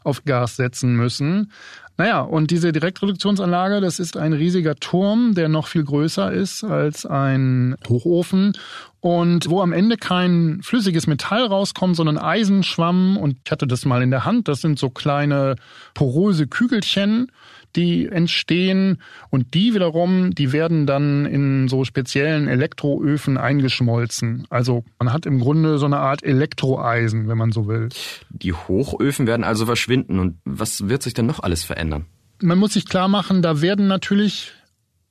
auf 0.04 0.24
Gas 0.24 0.56
setzen 0.56 0.94
müssen. 0.94 1.50
Naja, 1.96 2.22
und 2.22 2.50
diese 2.50 2.72
Direktreduktionsanlage, 2.72 3.80
das 3.80 4.00
ist 4.00 4.16
ein 4.16 4.32
riesiger 4.32 4.74
Turm, 4.74 5.34
der 5.34 5.48
noch 5.48 5.68
viel 5.68 5.84
größer 5.84 6.32
ist 6.32 6.64
als 6.64 7.06
ein 7.06 7.76
Hochofen 7.88 8.52
und 9.00 9.48
wo 9.48 9.60
am 9.60 9.72
Ende 9.72 9.96
kein 9.96 10.60
flüssiges 10.62 11.06
Metall 11.06 11.46
rauskommt, 11.46 11.94
sondern 11.94 12.18
Eisenschwamm. 12.18 13.16
Und 13.16 13.38
ich 13.44 13.52
hatte 13.52 13.68
das 13.68 13.84
mal 13.84 14.02
in 14.02 14.10
der 14.10 14.24
Hand. 14.24 14.48
Das 14.48 14.60
sind 14.60 14.78
so 14.78 14.90
kleine 14.90 15.54
poröse 15.94 16.48
Kügelchen, 16.48 17.30
die 17.76 18.06
entstehen 18.06 18.98
und 19.30 19.54
die 19.54 19.74
wiederum, 19.74 20.34
die 20.34 20.52
werden 20.52 20.86
dann 20.86 21.26
in 21.26 21.68
so 21.68 21.84
speziellen 21.84 22.48
Elektroöfen 22.48 23.36
eingeschmolzen. 23.36 24.46
Also 24.50 24.84
man 24.98 25.12
hat 25.12 25.26
im 25.26 25.40
Grunde 25.40 25.78
so 25.78 25.86
eine 25.86 25.98
Art 25.98 26.22
Elektroeisen, 26.22 27.28
wenn 27.28 27.38
man 27.38 27.52
so 27.52 27.66
will. 27.66 27.88
Die 28.30 28.52
Hochöfen 28.52 29.26
werden 29.26 29.44
also 29.44 29.66
verschwinden 29.66 30.18
und 30.18 30.38
was 30.44 30.88
wird 30.88 31.02
sich 31.02 31.14
denn 31.14 31.26
noch 31.26 31.40
alles 31.40 31.64
verändern? 31.64 32.06
Man 32.40 32.58
muss 32.58 32.74
sich 32.74 32.86
klar 32.86 33.08
machen, 33.08 33.42
da 33.42 33.60
werden 33.60 33.86
natürlich 33.86 34.52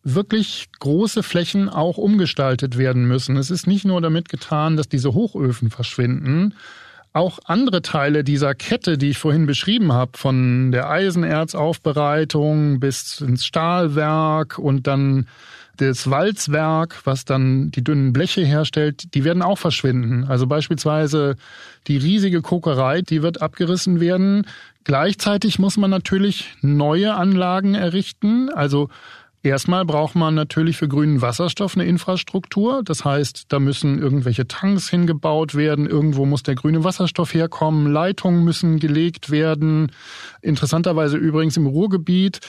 wirklich 0.03 0.67
große 0.79 1.23
Flächen 1.23 1.69
auch 1.69 1.97
umgestaltet 1.97 2.77
werden 2.77 3.07
müssen. 3.07 3.37
Es 3.37 3.49
ist 3.49 3.67
nicht 3.67 3.85
nur 3.85 4.01
damit 4.01 4.27
getan, 4.27 4.75
dass 4.75 4.89
diese 4.89 5.13
Hochöfen 5.13 5.69
verschwinden, 5.69 6.55
auch 7.13 7.39
andere 7.45 7.81
Teile 7.83 8.23
dieser 8.23 8.55
Kette, 8.55 8.97
die 8.97 9.11
ich 9.11 9.17
vorhin 9.19 9.45
beschrieben 9.45 9.93
habe, 9.93 10.17
von 10.17 10.71
der 10.71 10.89
Eisenerzaufbereitung 10.89 12.79
bis 12.79 13.21
ins 13.21 13.45
Stahlwerk 13.45 14.57
und 14.57 14.87
dann 14.87 15.27
das 15.77 16.09
Walzwerk, 16.09 17.01
was 17.03 17.25
dann 17.25 17.71
die 17.71 17.83
dünnen 17.83 18.13
Bleche 18.13 18.45
herstellt, 18.45 19.13
die 19.15 19.23
werden 19.23 19.41
auch 19.41 19.57
verschwinden. 19.57 20.25
Also 20.27 20.45
beispielsweise 20.45 21.35
die 21.87 21.97
riesige 21.97 22.41
Kokerei, 22.41 23.01
die 23.01 23.23
wird 23.23 23.41
abgerissen 23.41 23.99
werden. 23.99 24.45
Gleichzeitig 24.83 25.59
muss 25.59 25.77
man 25.77 25.89
natürlich 25.89 26.53
neue 26.61 27.15
Anlagen 27.15 27.73
errichten. 27.73 28.49
Also 28.49 28.89
Erstmal 29.43 29.83
braucht 29.83 30.15
man 30.15 30.35
natürlich 30.35 30.77
für 30.77 30.87
grünen 30.87 31.21
Wasserstoff 31.21 31.75
eine 31.75 31.83
Infrastruktur. 31.83 32.81
Das 32.81 33.03
heißt, 33.03 33.47
da 33.49 33.59
müssen 33.59 33.99
irgendwelche 33.99 34.47
Tanks 34.47 34.89
hingebaut 34.89 35.53
werden. 35.53 35.85
Irgendwo 35.85 36.25
muss 36.25 36.43
der 36.43 36.55
grüne 36.55 36.85
Wasserstoff 36.85 37.33
herkommen. 37.33 37.91
Leitungen 37.91 38.45
müssen 38.45 38.79
gelegt 38.79 39.31
werden. 39.31 39.91
Interessanterweise 40.41 41.17
übrigens 41.17 41.57
im 41.57 41.67
Ruhrgebiet. 41.67 42.39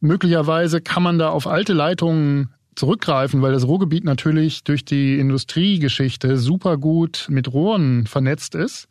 Möglicherweise 0.00 0.80
kann 0.80 1.04
man 1.04 1.16
da 1.20 1.28
auf 1.28 1.46
alte 1.46 1.74
Leitungen 1.74 2.52
zurückgreifen, 2.74 3.42
weil 3.42 3.52
das 3.52 3.66
Ruhrgebiet 3.66 4.04
natürlich 4.04 4.64
durch 4.64 4.84
die 4.84 5.18
Industriegeschichte 5.18 6.38
super 6.38 6.78
gut 6.78 7.26
mit 7.28 7.52
Rohren 7.52 8.06
vernetzt 8.06 8.54
ist. 8.54 8.88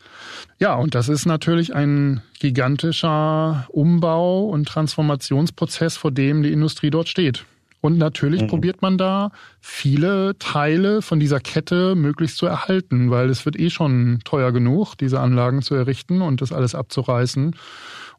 Ja, 0.60 0.76
und 0.76 0.96
das 0.96 1.10
ist 1.10 1.26
natürlich 1.26 1.74
ein 1.76 2.22
gigantischer 2.40 3.68
Umbau- 3.70 4.46
und 4.46 4.68
Transformationsprozess, 4.68 5.98
vor 5.98 6.12
dem 6.12 6.44
die 6.44 6.52
Industrie 6.52 6.90
dort 6.90 7.10
steht. 7.10 7.46
Und 7.82 7.98
natürlich 7.98 8.44
mhm. 8.44 8.48
probiert 8.48 8.82
man 8.84 8.98
da 9.00 9.32
viele 9.60 10.38
Teile 10.38 11.02
von 11.02 11.20
dieser 11.20 11.40
Kette 11.40 11.96
möglichst 11.96 12.38
zu 12.38 12.46
erhalten, 12.46 13.10
weil 13.10 13.30
es 13.30 13.44
wird 13.46 13.60
eh 13.60 13.72
schon 13.72 14.20
teuer 14.24 14.52
genug, 14.52 14.96
diese 14.96 15.20
Anlagen 15.20 15.64
zu 15.64 15.74
errichten 15.74 16.22
und 16.22 16.42
das 16.42 16.52
alles 16.52 16.76
abzureißen. 16.76 17.56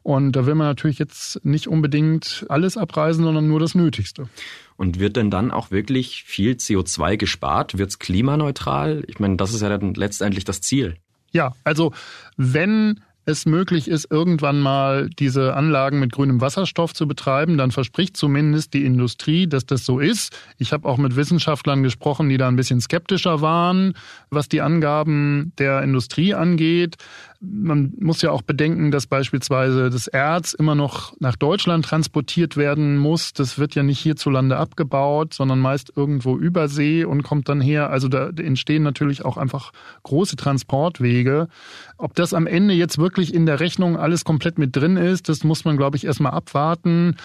Und 0.03 0.33
da 0.33 0.45
will 0.45 0.55
man 0.55 0.67
natürlich 0.67 0.99
jetzt 0.99 1.43
nicht 1.45 1.69
unbedingt 1.69 2.45
alles 2.49 2.75
abreisen, 2.75 3.23
sondern 3.23 3.47
nur 3.47 3.61
das 3.61 3.73
Nötigste. 3.73 4.27
Und 4.75 4.99
wird 4.99 5.17
denn 5.17 5.29
dann 5.29 5.51
auch 5.51 5.71
wirklich 5.71 6.23
viel 6.23 6.53
CO2 6.53 7.17
gespart? 7.17 7.77
Wird's 7.77 7.99
klimaneutral? 7.99 9.03
Ich 9.07 9.19
meine, 9.19 9.37
das 9.37 9.53
ist 9.53 9.61
ja 9.61 9.69
dann 9.69 9.93
letztendlich 9.93 10.45
das 10.45 10.61
Ziel. 10.61 10.97
Ja, 11.31 11.53
also 11.63 11.93
wenn 12.37 13.01
es 13.25 13.45
möglich 13.45 13.87
ist, 13.87 14.11
irgendwann 14.11 14.59
mal 14.59 15.09
diese 15.09 15.53
Anlagen 15.53 15.99
mit 15.99 16.11
grünem 16.11 16.41
Wasserstoff 16.41 16.93
zu 16.93 17.07
betreiben, 17.07 17.57
dann 17.57 17.71
verspricht 17.71 18.17
zumindest 18.17 18.73
die 18.73 18.85
Industrie, 18.85 19.47
dass 19.47 19.65
das 19.65 19.85
so 19.85 19.99
ist. 19.99 20.37
Ich 20.57 20.73
habe 20.73 20.87
auch 20.87 20.97
mit 20.97 21.15
Wissenschaftlern 21.15 21.83
gesprochen, 21.83 22.27
die 22.27 22.37
da 22.37 22.47
ein 22.47 22.55
bisschen 22.55 22.81
skeptischer 22.81 23.41
waren, 23.41 23.93
was 24.29 24.49
die 24.49 24.61
Angaben 24.61 25.53
der 25.57 25.81
Industrie 25.83 26.33
angeht 26.33 26.97
man 27.45 27.93
muss 27.99 28.21
ja 28.21 28.31
auch 28.31 28.41
bedenken, 28.41 28.89
dass 28.91 29.05
beispielsweise 29.05 29.89
das 29.89 30.07
Erz 30.07 30.53
immer 30.53 30.75
noch 30.75 31.13
nach 31.19 31.35
Deutschland 31.35 31.83
transportiert 31.83 32.55
werden 32.55 32.97
muss. 32.97 33.33
Das 33.33 33.59
wird 33.59 33.75
ja 33.75 33.83
nicht 33.83 33.99
hierzulande 33.99 34.55
abgebaut, 34.57 35.33
sondern 35.33 35.59
meist 35.59 35.91
irgendwo 35.95 36.37
übersee 36.37 37.03
und 37.03 37.23
kommt 37.23 37.49
dann 37.49 37.59
her. 37.59 37.89
Also 37.89 38.07
da 38.07 38.29
entstehen 38.29 38.83
natürlich 38.83 39.25
auch 39.25 39.35
einfach 39.35 39.73
große 40.03 40.37
Transportwege. 40.37 41.49
Ob 41.97 42.15
das 42.15 42.33
am 42.33 42.47
Ende 42.47 42.73
jetzt 42.73 42.97
wirklich 42.97 43.33
in 43.33 43.45
der 43.45 43.59
Rechnung 43.59 43.97
alles 43.97 44.23
komplett 44.23 44.57
mit 44.57 44.75
drin 44.75 44.95
ist, 44.95 45.27
das 45.27 45.43
muss 45.43 45.65
man, 45.65 45.75
glaube 45.75 45.97
ich, 45.97 46.05
erstmal 46.05 46.31
abwarten 46.31 47.17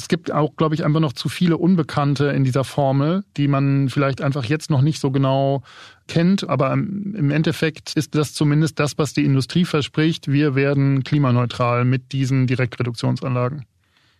es 0.00 0.08
gibt 0.08 0.32
auch, 0.32 0.56
glaube 0.56 0.74
ich, 0.74 0.82
einfach 0.82 1.00
noch 1.00 1.12
zu 1.12 1.28
viele 1.28 1.58
Unbekannte 1.58 2.28
in 2.28 2.42
dieser 2.42 2.64
Formel, 2.64 3.22
die 3.36 3.48
man 3.48 3.90
vielleicht 3.90 4.22
einfach 4.22 4.44
jetzt 4.46 4.70
noch 4.70 4.80
nicht 4.80 4.98
so 4.98 5.10
genau 5.10 5.62
kennt. 6.08 6.48
Aber 6.48 6.72
im 6.72 7.30
Endeffekt 7.30 7.92
ist 7.96 8.14
das 8.14 8.32
zumindest 8.32 8.80
das, 8.80 8.96
was 8.96 9.12
die 9.12 9.26
Industrie 9.26 9.66
verspricht. 9.66 10.28
Wir 10.28 10.54
werden 10.54 11.04
klimaneutral 11.04 11.84
mit 11.84 12.12
diesen 12.12 12.46
Direktreduktionsanlagen. 12.46 13.66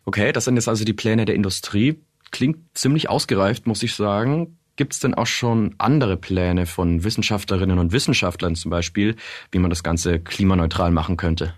Okay, 0.05 0.33
das 0.33 0.45
sind 0.45 0.57
jetzt 0.57 0.69
also 0.69 0.85
die 0.85 0.93
Pläne 0.93 1.25
der 1.25 1.35
Industrie. 1.35 1.99
Klingt 2.31 2.59
ziemlich 2.75 3.09
ausgereift, 3.09 3.67
muss 3.67 3.83
ich 3.83 3.95
sagen. 3.95 4.59
Gibt 4.77 4.93
es 4.93 5.01
denn 5.01 5.15
auch 5.15 5.27
schon 5.27 5.75
andere 5.79 6.19
Pläne 6.19 6.67
von 6.67 7.05
Wissenschaftlerinnen 7.05 7.79
und 7.79 7.93
Wissenschaftlern 7.93 8.55
zum 8.55 8.71
Beispiel, 8.71 9.17
wie 9.51 9.59
man 9.59 9.71
das 9.71 9.83
Ganze 9.83 10.21
klimaneutral 10.21 10.91
machen 10.91 11.17
könnte? 11.17 11.55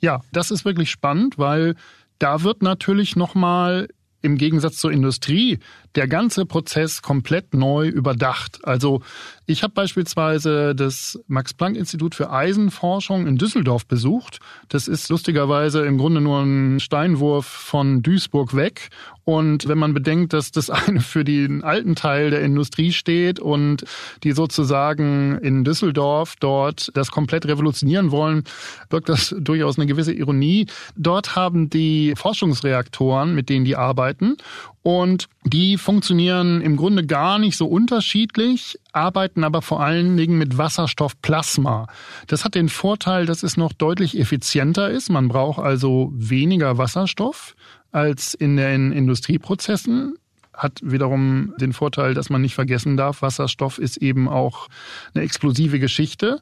Ja, 0.00 0.22
das 0.32 0.50
ist 0.50 0.64
wirklich 0.64 0.90
spannend, 0.90 1.36
weil 1.36 1.74
da 2.18 2.42
wird 2.42 2.62
natürlich 2.62 3.16
nochmal 3.16 3.88
im 4.22 4.36
Gegensatz 4.36 4.76
zur 4.76 4.90
Industrie 4.92 5.58
der 5.94 6.08
ganze 6.08 6.46
Prozess 6.46 7.02
komplett 7.02 7.54
neu 7.54 7.88
überdacht. 7.88 8.60
Also 8.64 9.00
ich 9.46 9.62
habe 9.62 9.72
beispielsweise 9.72 10.74
das 10.74 11.18
Max-Planck-Institut 11.26 12.14
für 12.14 12.30
Eisenforschung 12.30 13.26
in 13.26 13.36
Düsseldorf 13.36 13.86
besucht. 13.86 14.40
Das 14.68 14.88
ist 14.88 15.08
lustigerweise 15.08 15.86
im 15.86 15.98
Grunde 15.98 16.20
nur 16.20 16.40
ein 16.40 16.80
Steinwurf 16.80 17.46
von 17.46 18.02
Duisburg 18.02 18.54
weg. 18.54 18.90
Und 19.24 19.68
wenn 19.68 19.76
man 19.76 19.92
bedenkt, 19.92 20.32
dass 20.32 20.52
das 20.52 20.70
eine 20.70 21.00
für 21.00 21.22
den 21.22 21.62
alten 21.62 21.94
Teil 21.94 22.30
der 22.30 22.42
Industrie 22.42 22.92
steht 22.92 23.40
und 23.40 23.84
die 24.22 24.32
sozusagen 24.32 25.38
in 25.38 25.64
Düsseldorf 25.64 26.34
dort 26.40 26.90
das 26.94 27.10
komplett 27.10 27.46
revolutionieren 27.46 28.10
wollen, 28.10 28.44
wirkt 28.88 29.08
das 29.08 29.34
durchaus 29.38 29.78
eine 29.78 29.86
gewisse 29.86 30.12
Ironie. 30.12 30.66
Dort 30.96 31.36
haben 31.36 31.68
die 31.68 32.14
Forschungsreaktoren, 32.16 33.34
mit 33.34 33.48
denen 33.48 33.64
die 33.66 33.76
arbeiten, 33.76 34.36
und 34.82 35.28
die 35.44 35.76
funktionieren 35.76 36.60
im 36.60 36.76
Grunde 36.76 37.04
gar 37.04 37.38
nicht 37.38 37.56
so 37.56 37.66
unterschiedlich, 37.66 38.78
arbeiten 38.92 39.44
aber 39.44 39.62
vor 39.62 39.80
allen 39.80 40.16
Dingen 40.16 40.38
mit 40.38 40.56
Wasserstoffplasma. 40.56 41.86
Das 42.26 42.44
hat 42.44 42.54
den 42.54 42.68
Vorteil, 42.68 43.26
dass 43.26 43.42
es 43.42 43.56
noch 43.56 43.72
deutlich 43.72 44.18
effizienter 44.18 44.90
ist. 44.90 45.10
Man 45.10 45.28
braucht 45.28 45.58
also 45.58 46.10
weniger 46.14 46.78
Wasserstoff 46.78 47.54
als 47.90 48.34
in 48.34 48.56
den 48.56 48.92
Industrieprozessen 48.92 50.14
hat 50.58 50.80
wiederum 50.82 51.54
den 51.60 51.72
Vorteil, 51.72 52.14
dass 52.14 52.30
man 52.30 52.42
nicht 52.42 52.54
vergessen 52.54 52.96
darf, 52.96 53.22
Wasserstoff 53.22 53.78
ist 53.78 53.96
eben 53.98 54.28
auch 54.28 54.68
eine 55.14 55.22
explosive 55.22 55.78
Geschichte. 55.78 56.40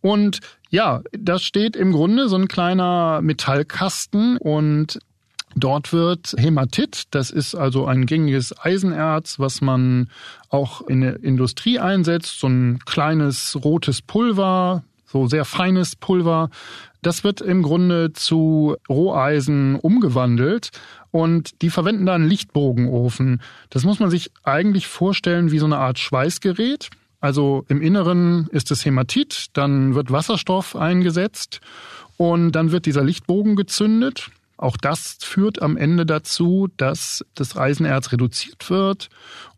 Und 0.00 0.40
ja, 0.68 1.02
da 1.12 1.38
steht 1.38 1.76
im 1.76 1.92
Grunde 1.92 2.28
so 2.28 2.36
ein 2.36 2.48
kleiner 2.48 3.20
Metallkasten 3.22 4.36
und 4.36 4.98
Dort 5.58 5.94
wird 5.94 6.34
Hämatit, 6.36 7.04
das 7.12 7.30
ist 7.30 7.54
also 7.54 7.86
ein 7.86 8.04
gängiges 8.04 8.54
Eisenerz, 8.60 9.38
was 9.38 9.62
man 9.62 10.10
auch 10.50 10.82
in 10.82 11.00
der 11.00 11.24
Industrie 11.24 11.78
einsetzt, 11.78 12.38
so 12.40 12.46
ein 12.46 12.78
kleines 12.84 13.58
rotes 13.64 14.02
Pulver, 14.02 14.84
so 15.06 15.26
sehr 15.28 15.46
feines 15.46 15.96
Pulver. 15.96 16.50
Das 17.00 17.24
wird 17.24 17.40
im 17.40 17.62
Grunde 17.62 18.12
zu 18.12 18.76
Roheisen 18.86 19.76
umgewandelt 19.76 20.72
und 21.10 21.62
die 21.62 21.70
verwenden 21.70 22.04
da 22.04 22.16
einen 22.16 22.28
Lichtbogenofen. 22.28 23.40
Das 23.70 23.84
muss 23.84 23.98
man 23.98 24.10
sich 24.10 24.30
eigentlich 24.44 24.86
vorstellen 24.86 25.52
wie 25.52 25.58
so 25.58 25.64
eine 25.66 25.78
Art 25.78 25.98
Schweißgerät. 25.98 26.90
Also 27.20 27.64
im 27.68 27.80
Inneren 27.80 28.46
ist 28.48 28.70
es 28.70 28.84
Hämatit, 28.84 29.46
dann 29.54 29.94
wird 29.94 30.12
Wasserstoff 30.12 30.76
eingesetzt 30.76 31.62
und 32.18 32.52
dann 32.52 32.72
wird 32.72 32.84
dieser 32.84 33.04
Lichtbogen 33.04 33.56
gezündet 33.56 34.30
auch 34.56 34.76
das 34.76 35.18
führt 35.20 35.60
am 35.60 35.76
Ende 35.76 36.06
dazu, 36.06 36.68
dass 36.76 37.24
das 37.34 37.56
Eisenerz 37.56 38.12
reduziert 38.12 38.70
wird 38.70 39.08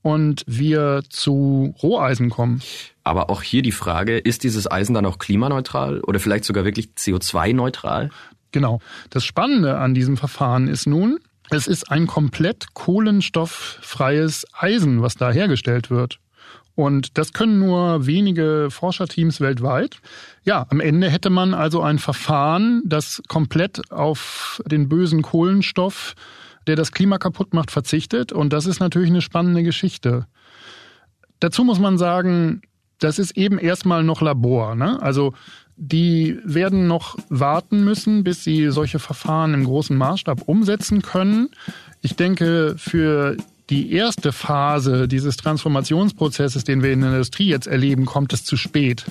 und 0.02 0.42
wir 0.46 1.02
zu 1.08 1.74
Roheisen 1.82 2.30
kommen. 2.30 2.62
Aber 3.04 3.30
auch 3.30 3.42
hier 3.42 3.62
die 3.62 3.72
Frage, 3.72 4.18
ist 4.18 4.42
dieses 4.42 4.70
Eisen 4.70 4.94
dann 4.94 5.06
auch 5.06 5.18
klimaneutral 5.18 6.00
oder 6.00 6.18
vielleicht 6.18 6.44
sogar 6.44 6.64
wirklich 6.64 6.90
CO2-neutral? 6.96 8.10
Genau. 8.50 8.80
Das 9.10 9.24
Spannende 9.24 9.78
an 9.78 9.94
diesem 9.94 10.16
Verfahren 10.16 10.68
ist 10.68 10.86
nun, 10.86 11.18
es 11.50 11.66
ist 11.66 11.90
ein 11.90 12.06
komplett 12.06 12.74
kohlenstofffreies 12.74 14.46
Eisen, 14.52 15.02
was 15.02 15.14
da 15.14 15.30
hergestellt 15.30 15.90
wird. 15.90 16.18
Und 16.78 17.18
das 17.18 17.32
können 17.32 17.58
nur 17.58 18.06
wenige 18.06 18.68
Forscherteams 18.70 19.40
weltweit. 19.40 19.98
Ja, 20.44 20.64
am 20.70 20.78
Ende 20.78 21.10
hätte 21.10 21.28
man 21.28 21.52
also 21.52 21.82
ein 21.82 21.98
Verfahren, 21.98 22.82
das 22.84 23.20
komplett 23.26 23.90
auf 23.90 24.62
den 24.64 24.88
bösen 24.88 25.22
Kohlenstoff, 25.22 26.14
der 26.68 26.76
das 26.76 26.92
Klima 26.92 27.18
kaputt 27.18 27.52
macht, 27.52 27.72
verzichtet. 27.72 28.30
Und 28.30 28.52
das 28.52 28.66
ist 28.66 28.78
natürlich 28.78 29.10
eine 29.10 29.22
spannende 29.22 29.64
Geschichte. 29.64 30.28
Dazu 31.40 31.64
muss 31.64 31.80
man 31.80 31.98
sagen, 31.98 32.62
das 33.00 33.18
ist 33.18 33.36
eben 33.36 33.58
erstmal 33.58 34.04
noch 34.04 34.22
Labor. 34.22 34.76
Ne? 34.76 35.02
Also 35.02 35.34
die 35.74 36.38
werden 36.44 36.86
noch 36.86 37.18
warten 37.28 37.82
müssen, 37.82 38.22
bis 38.22 38.44
sie 38.44 38.70
solche 38.70 39.00
Verfahren 39.00 39.52
im 39.52 39.64
großen 39.64 39.96
Maßstab 39.96 40.42
umsetzen 40.42 41.02
können. 41.02 41.48
Ich 42.02 42.14
denke, 42.14 42.76
für 42.78 43.36
die 43.70 43.92
erste 43.92 44.32
Phase 44.32 45.08
dieses 45.08 45.36
Transformationsprozesses, 45.36 46.64
den 46.64 46.82
wir 46.82 46.92
in 46.92 47.00
der 47.00 47.10
Industrie 47.10 47.48
jetzt 47.48 47.66
erleben, 47.66 48.06
kommt 48.06 48.32
es 48.32 48.44
zu 48.44 48.56
spät. 48.56 49.04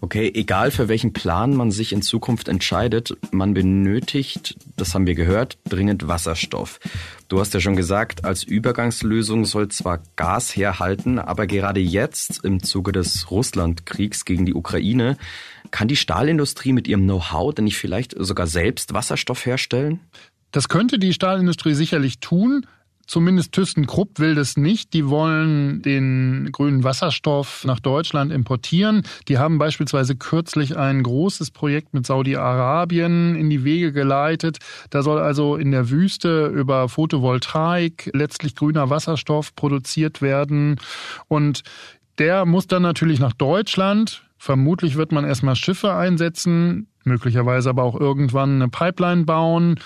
Okay, 0.00 0.30
egal 0.34 0.70
für 0.70 0.88
welchen 0.88 1.12
Plan 1.12 1.54
man 1.54 1.70
sich 1.70 1.92
in 1.92 2.02
Zukunft 2.02 2.48
entscheidet, 2.48 3.16
man 3.30 3.54
benötigt, 3.54 4.56
das 4.76 4.94
haben 4.94 5.06
wir 5.06 5.14
gehört, 5.14 5.58
dringend 5.68 6.06
Wasserstoff. 6.06 6.78
Du 7.28 7.40
hast 7.40 7.54
ja 7.54 7.60
schon 7.60 7.76
gesagt, 7.76 8.24
als 8.24 8.42
Übergangslösung 8.42 9.44
soll 9.44 9.68
zwar 9.68 10.00
Gas 10.16 10.54
herhalten, 10.54 11.18
aber 11.18 11.46
gerade 11.46 11.80
jetzt 11.80 12.44
im 12.44 12.62
Zuge 12.62 12.92
des 12.92 13.30
Russlandkriegs 13.30 14.24
gegen 14.24 14.46
die 14.46 14.54
Ukraine 14.54 15.16
kann 15.70 15.88
die 15.88 15.96
Stahlindustrie 15.96 16.72
mit 16.72 16.88
ihrem 16.88 17.02
Know-how 17.02 17.54
denn 17.54 17.64
nicht 17.64 17.78
vielleicht 17.78 18.14
sogar 18.16 18.46
selbst 18.46 18.94
Wasserstoff 18.94 19.44
herstellen? 19.44 20.00
Das 20.50 20.68
könnte 20.68 20.98
die 20.98 21.12
Stahlindustrie 21.12 21.74
sicherlich 21.74 22.20
tun. 22.20 22.66
Zumindest 23.08 23.52
ThyssenKrupp 23.52 24.18
will 24.18 24.34
das 24.34 24.58
nicht. 24.58 24.92
Die 24.92 25.08
wollen 25.08 25.80
den 25.80 26.50
grünen 26.52 26.84
Wasserstoff 26.84 27.64
nach 27.64 27.80
Deutschland 27.80 28.30
importieren. 28.30 29.02
Die 29.28 29.38
haben 29.38 29.56
beispielsweise 29.56 30.14
kürzlich 30.14 30.76
ein 30.76 31.02
großes 31.02 31.50
Projekt 31.50 31.94
mit 31.94 32.04
Saudi-Arabien 32.04 33.34
in 33.34 33.48
die 33.48 33.64
Wege 33.64 33.94
geleitet. 33.94 34.58
Da 34.90 35.02
soll 35.02 35.18
also 35.20 35.56
in 35.56 35.70
der 35.70 35.88
Wüste 35.88 36.48
über 36.48 36.90
Photovoltaik 36.90 38.10
letztlich 38.12 38.54
grüner 38.54 38.90
Wasserstoff 38.90 39.56
produziert 39.56 40.20
werden. 40.20 40.76
Und 41.28 41.62
der 42.18 42.44
muss 42.44 42.66
dann 42.66 42.82
natürlich 42.82 43.20
nach 43.20 43.32
Deutschland. 43.32 44.22
Vermutlich 44.36 44.96
wird 44.96 45.12
man 45.12 45.24
erstmal 45.24 45.56
Schiffe 45.56 45.94
einsetzen, 45.94 46.88
möglicherweise 47.04 47.70
aber 47.70 47.84
auch 47.84 47.98
irgendwann 47.98 48.56
eine 48.56 48.68
Pipeline 48.68 49.24
bauen 49.24 49.76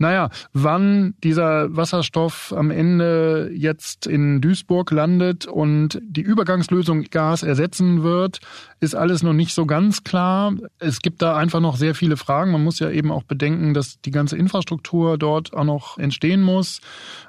naja, 0.00 0.30
wann 0.54 1.14
dieser 1.22 1.76
Wasserstoff 1.76 2.54
am 2.56 2.70
Ende 2.70 3.50
jetzt 3.54 4.06
in 4.06 4.40
Duisburg 4.40 4.90
landet 4.90 5.46
und 5.46 6.00
die 6.02 6.22
Übergangslösung 6.22 7.02
Gas 7.10 7.42
ersetzen 7.42 8.02
wird, 8.02 8.40
ist 8.80 8.94
alles 8.94 9.22
noch 9.22 9.34
nicht 9.34 9.52
so 9.52 9.66
ganz 9.66 10.02
klar. 10.02 10.54
Es 10.78 11.00
gibt 11.00 11.20
da 11.20 11.36
einfach 11.36 11.60
noch 11.60 11.76
sehr 11.76 11.94
viele 11.94 12.16
Fragen. 12.16 12.50
Man 12.50 12.64
muss 12.64 12.78
ja 12.78 12.88
eben 12.88 13.12
auch 13.12 13.24
bedenken, 13.24 13.74
dass 13.74 14.00
die 14.00 14.10
ganze 14.10 14.38
Infrastruktur 14.38 15.18
dort 15.18 15.52
auch 15.52 15.64
noch 15.64 15.98
entstehen 15.98 16.42
muss. 16.42 16.80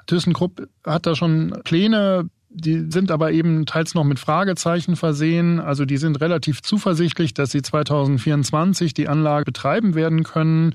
ThyssenKrupp 0.06 0.66
hat 0.86 1.04
da 1.04 1.14
schon 1.14 1.54
Pläne 1.64 2.30
die 2.54 2.90
sind 2.90 3.10
aber 3.10 3.32
eben 3.32 3.66
teils 3.66 3.94
noch 3.94 4.04
mit 4.04 4.18
Fragezeichen 4.18 4.96
versehen. 4.96 5.60
Also 5.60 5.84
die 5.84 5.96
sind 5.96 6.20
relativ 6.20 6.62
zuversichtlich, 6.62 7.34
dass 7.34 7.50
sie 7.50 7.62
2024 7.62 8.94
die 8.94 9.08
Anlage 9.08 9.44
betreiben 9.44 9.94
werden 9.94 10.22
können. 10.22 10.74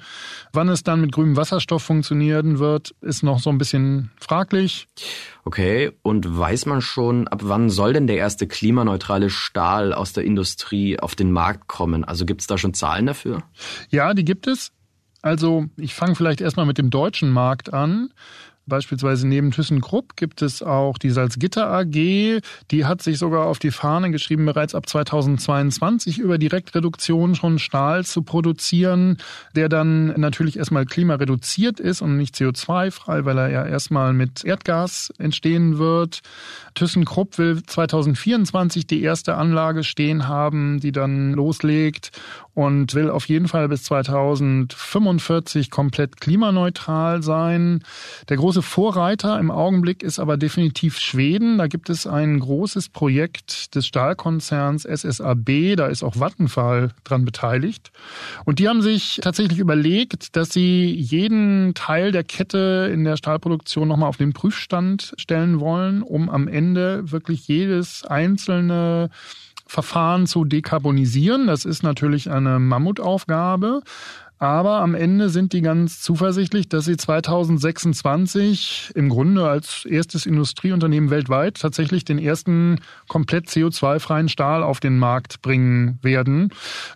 Wann 0.53 0.69
es 0.69 0.83
dann 0.83 1.01
mit 1.01 1.11
grünem 1.11 1.35
Wasserstoff 1.35 1.83
funktionieren 1.83 2.59
wird, 2.59 2.95
ist 3.01 3.23
noch 3.23 3.39
so 3.39 3.49
ein 3.49 3.57
bisschen 3.57 4.11
fraglich. 4.19 4.87
Okay, 5.45 5.91
und 6.01 6.37
weiß 6.37 6.65
man 6.65 6.81
schon, 6.81 7.27
ab 7.27 7.41
wann 7.43 7.69
soll 7.69 7.93
denn 7.93 8.07
der 8.07 8.17
erste 8.17 8.47
klimaneutrale 8.47 9.29
Stahl 9.29 9.93
aus 9.93 10.13
der 10.13 10.23
Industrie 10.23 10.99
auf 10.99 11.15
den 11.15 11.31
Markt 11.31 11.67
kommen? 11.67 12.03
Also 12.03 12.25
gibt 12.25 12.41
es 12.41 12.47
da 12.47 12.57
schon 12.57 12.73
Zahlen 12.73 13.05
dafür? 13.05 13.43
Ja, 13.89 14.13
die 14.13 14.25
gibt 14.25 14.47
es. 14.47 14.71
Also 15.21 15.65
ich 15.77 15.93
fange 15.93 16.15
vielleicht 16.15 16.41
erstmal 16.41 16.65
mit 16.65 16.77
dem 16.77 16.89
deutschen 16.89 17.31
Markt 17.31 17.73
an. 17.73 18.13
Beispielsweise 18.67 19.27
neben 19.27 19.51
ThyssenKrupp 19.51 20.17
gibt 20.17 20.41
es 20.41 20.61
auch 20.61 20.97
die 20.97 21.09
Salzgitter 21.09 21.71
AG. 21.71 22.41
Die 22.71 22.85
hat 22.85 23.01
sich 23.01 23.17
sogar 23.17 23.45
auf 23.45 23.59
die 23.59 23.71
Fahne 23.71 24.11
geschrieben, 24.11 24.45
bereits 24.45 24.75
ab 24.75 24.87
2022 24.89 26.19
über 26.19 26.37
Direktreduktion 26.37 27.35
schon 27.35 27.59
Stahl 27.59 28.05
zu 28.05 28.23
produzieren, 28.23 29.17
der 29.55 29.69
dann 29.69 30.07
natürlich 30.19 30.57
erstmal 30.57 30.85
klimareduziert 30.85 31.79
ist 31.79 32.01
und 32.01 32.17
nicht 32.17 32.35
CO2-frei, 32.35 33.23
weil 33.23 33.37
er 33.37 33.49
ja 33.49 33.65
erstmal 33.65 34.11
mit 34.11 34.43
Erdgas 34.43 35.13
entstehen 35.17 35.77
wird. 35.77 36.19
ThyssenKrupp 36.75 37.37
will 37.37 37.63
2024 37.63 38.85
die 38.85 39.01
erste 39.01 39.35
Anlage 39.35 39.85
stehen 39.85 40.27
haben, 40.27 40.81
die 40.81 40.91
dann 40.91 41.33
loslegt 41.33 42.11
und 42.57 42.95
will 42.95 43.11
auf 43.11 43.27
jeden 43.27 43.47
Fall 43.47 43.69
bis 43.69 43.83
2045 43.83 45.69
komplett 45.69 46.19
klimaneutral 46.19 47.21
sein. 47.21 47.83
Der 48.29 48.37
große 48.37 48.63
Vorreiter 48.63 49.39
im 49.39 49.51
Augenblick 49.51 50.01
ist 50.01 50.17
aber 50.17 50.37
definitiv 50.37 50.97
Schweden. 50.97 51.59
Da 51.59 51.67
gibt 51.67 51.91
es 51.91 52.07
ein 52.07 52.39
großes 52.39 52.89
Projekt 52.89 53.75
des 53.75 53.85
Stahlkonzerns 53.85 54.85
SSAB. 54.85 55.75
Da 55.75 55.85
ist 55.85 56.01
auch 56.01 56.15
Vattenfall 56.19 56.95
dran 57.03 57.25
beteiligt. 57.25 57.91
Und 58.43 58.57
die 58.57 58.67
haben 58.67 58.81
sich 58.81 59.19
tatsächlich 59.21 59.59
überlegt, 59.59 60.35
dass 60.35 60.49
sie 60.49 60.91
jeden 60.91 61.75
Teil 61.75 62.11
der 62.11 62.23
Kette 62.23 62.89
in 62.91 63.03
der 63.03 63.17
Stahlproduktion 63.17 63.87
nochmal 63.87 64.09
auf 64.09 64.17
den 64.17 64.33
Prüfstand 64.33 65.13
stellen 65.19 65.59
wollen, 65.59 66.01
um 66.01 66.27
am 66.27 66.47
Ende 66.47 67.11
wirklich 67.11 67.47
jedes 67.47 68.03
einzelne 68.03 69.11
Verfahren 69.67 70.27
zu 70.27 70.45
dekarbonisieren. 70.45 71.47
Das 71.47 71.65
ist 71.65 71.83
natürlich 71.83 72.31
eine 72.31 72.59
Mammutaufgabe. 72.59 73.81
Aber 74.39 74.81
am 74.81 74.93
Ende 74.93 75.29
sind 75.29 75.53
die 75.53 75.61
ganz 75.61 76.01
zuversichtlich, 76.01 76.69
dass 76.69 76.85
sie 76.85 76.95
2026 76.95 78.91
im 78.93 79.09
Grunde 79.09 79.49
als 79.49 79.85
erstes 79.85 80.27
Industrieunternehmen 80.27 81.09
weltweit 81.09 81.59
tatsächlich 81.59 82.05
den 82.05 82.19
ersten 82.19 82.79
komplett 83.07 83.47
CO2-freien 83.47 84.29
Stahl 84.29 84.61
auf 84.61 84.79
den 84.79 84.99
Markt 84.99 85.41
bringen 85.41 85.97
werden. 86.03 86.49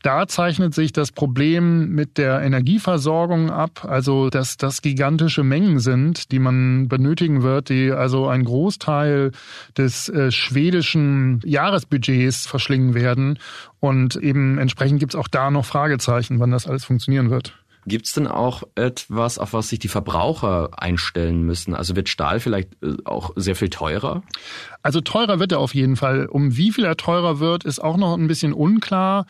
Da 0.03 0.27
zeichnet 0.27 0.75
sich 0.75 0.93
das 0.93 1.11
Problem 1.11 1.89
mit 1.89 2.19
der 2.19 2.41
Energieversorgung 2.41 3.49
ab, 3.49 3.87
also 3.89 4.29
dass 4.29 4.57
das 4.57 4.83
gigantische 4.83 5.43
Mengen 5.43 5.79
sind, 5.79 6.31
die 6.31 6.39
man 6.39 6.87
benötigen 6.89 7.41
wird, 7.41 7.69
die 7.69 7.91
also 7.91 8.27
ein 8.27 8.43
Großteil 8.43 9.31
des 9.75 10.09
äh, 10.09 10.31
schwedischen 10.31 11.41
Jahresbudgets 11.43 12.45
verschlingen 12.45 12.93
werden. 12.93 13.39
Und 13.81 14.15
eben 14.15 14.59
entsprechend 14.59 14.99
gibt 14.99 15.15
es 15.15 15.19
auch 15.19 15.27
da 15.27 15.49
noch 15.49 15.65
Fragezeichen, 15.65 16.39
wann 16.39 16.51
das 16.51 16.67
alles 16.67 16.85
funktionieren 16.85 17.31
wird. 17.31 17.57
Gibt 17.85 18.05
es 18.05 18.13
denn 18.13 18.27
auch 18.27 18.63
etwas, 18.75 19.39
auf 19.39 19.53
was 19.53 19.69
sich 19.69 19.79
die 19.79 19.87
Verbraucher 19.87 20.69
einstellen 20.77 21.43
müssen? 21.43 21.73
Also 21.73 21.95
wird 21.95 22.09
Stahl 22.09 22.39
vielleicht 22.39 22.69
äh, 22.83 22.95
auch 23.05 23.31
sehr 23.35 23.55
viel 23.55 23.69
teurer? 23.69 24.21
Also 24.83 25.01
teurer 25.01 25.39
wird 25.39 25.51
er 25.51 25.59
auf 25.59 25.73
jeden 25.73 25.95
Fall. 25.95 26.25
Um 26.25 26.57
wie 26.57 26.71
viel 26.71 26.85
er 26.85 26.97
teurer 26.97 27.39
wird, 27.39 27.65
ist 27.65 27.79
auch 27.79 27.97
noch 27.97 28.17
ein 28.17 28.27
bisschen 28.27 28.53
unklar. 28.53 29.25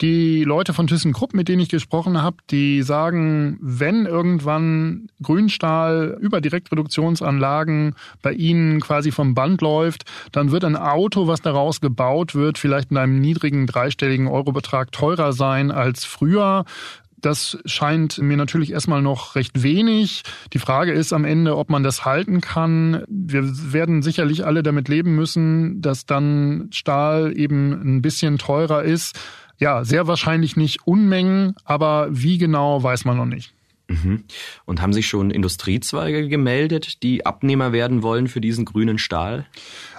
Die 0.00 0.44
Leute 0.44 0.74
von 0.74 0.86
ThyssenKrupp, 0.86 1.32
mit 1.32 1.48
denen 1.48 1.62
ich 1.62 1.68
gesprochen 1.68 2.22
habe, 2.22 2.36
die 2.50 2.82
sagen, 2.82 3.58
wenn 3.60 4.04
irgendwann 4.04 5.08
Grünstahl 5.22 6.18
über 6.20 6.40
Direktreduktionsanlagen 6.40 7.94
bei 8.20 8.32
ihnen 8.32 8.80
quasi 8.80 9.10
vom 9.10 9.34
Band 9.34 9.62
läuft, 9.62 10.04
dann 10.32 10.50
wird 10.50 10.64
ein 10.64 10.76
Auto, 10.76 11.28
was 11.28 11.40
daraus 11.40 11.80
gebaut 11.80 12.34
wird, 12.34 12.58
vielleicht 12.58 12.90
in 12.90 12.98
einem 12.98 13.20
niedrigen 13.20 13.66
dreistelligen 13.66 14.26
Eurobetrag 14.26 14.92
teurer 14.92 15.32
sein 15.32 15.70
als 15.70 16.04
früher. 16.04 16.64
Das 17.18 17.58
scheint 17.64 18.18
mir 18.18 18.36
natürlich 18.36 18.72
erstmal 18.72 19.02
noch 19.02 19.36
recht 19.36 19.62
wenig. 19.62 20.22
Die 20.52 20.58
Frage 20.58 20.92
ist 20.92 21.12
am 21.12 21.24
Ende, 21.24 21.56
ob 21.56 21.70
man 21.70 21.82
das 21.82 22.04
halten 22.04 22.40
kann. 22.40 23.04
Wir 23.08 23.42
werden 23.72 24.02
sicherlich 24.02 24.44
alle 24.44 24.62
damit 24.62 24.88
leben 24.88 25.14
müssen, 25.14 25.80
dass 25.80 26.06
dann 26.06 26.68
Stahl 26.72 27.36
eben 27.36 27.72
ein 27.72 28.02
bisschen 28.02 28.38
teurer 28.38 28.82
ist. 28.82 29.18
Ja, 29.58 29.84
sehr 29.84 30.06
wahrscheinlich 30.06 30.56
nicht 30.56 30.86
Unmengen, 30.86 31.54
aber 31.64 32.08
wie 32.10 32.36
genau 32.36 32.82
weiß 32.82 33.06
man 33.06 33.16
noch 33.16 33.24
nicht. 33.24 33.54
Mhm. 33.88 34.24
Und 34.64 34.82
haben 34.82 34.92
sich 34.92 35.06
schon 35.06 35.30
Industriezweige 35.30 36.28
gemeldet, 36.28 37.02
die 37.02 37.24
Abnehmer 37.24 37.72
werden 37.72 38.02
wollen 38.02 38.28
für 38.28 38.40
diesen 38.40 38.64
grünen 38.64 38.98
Stahl? 38.98 39.46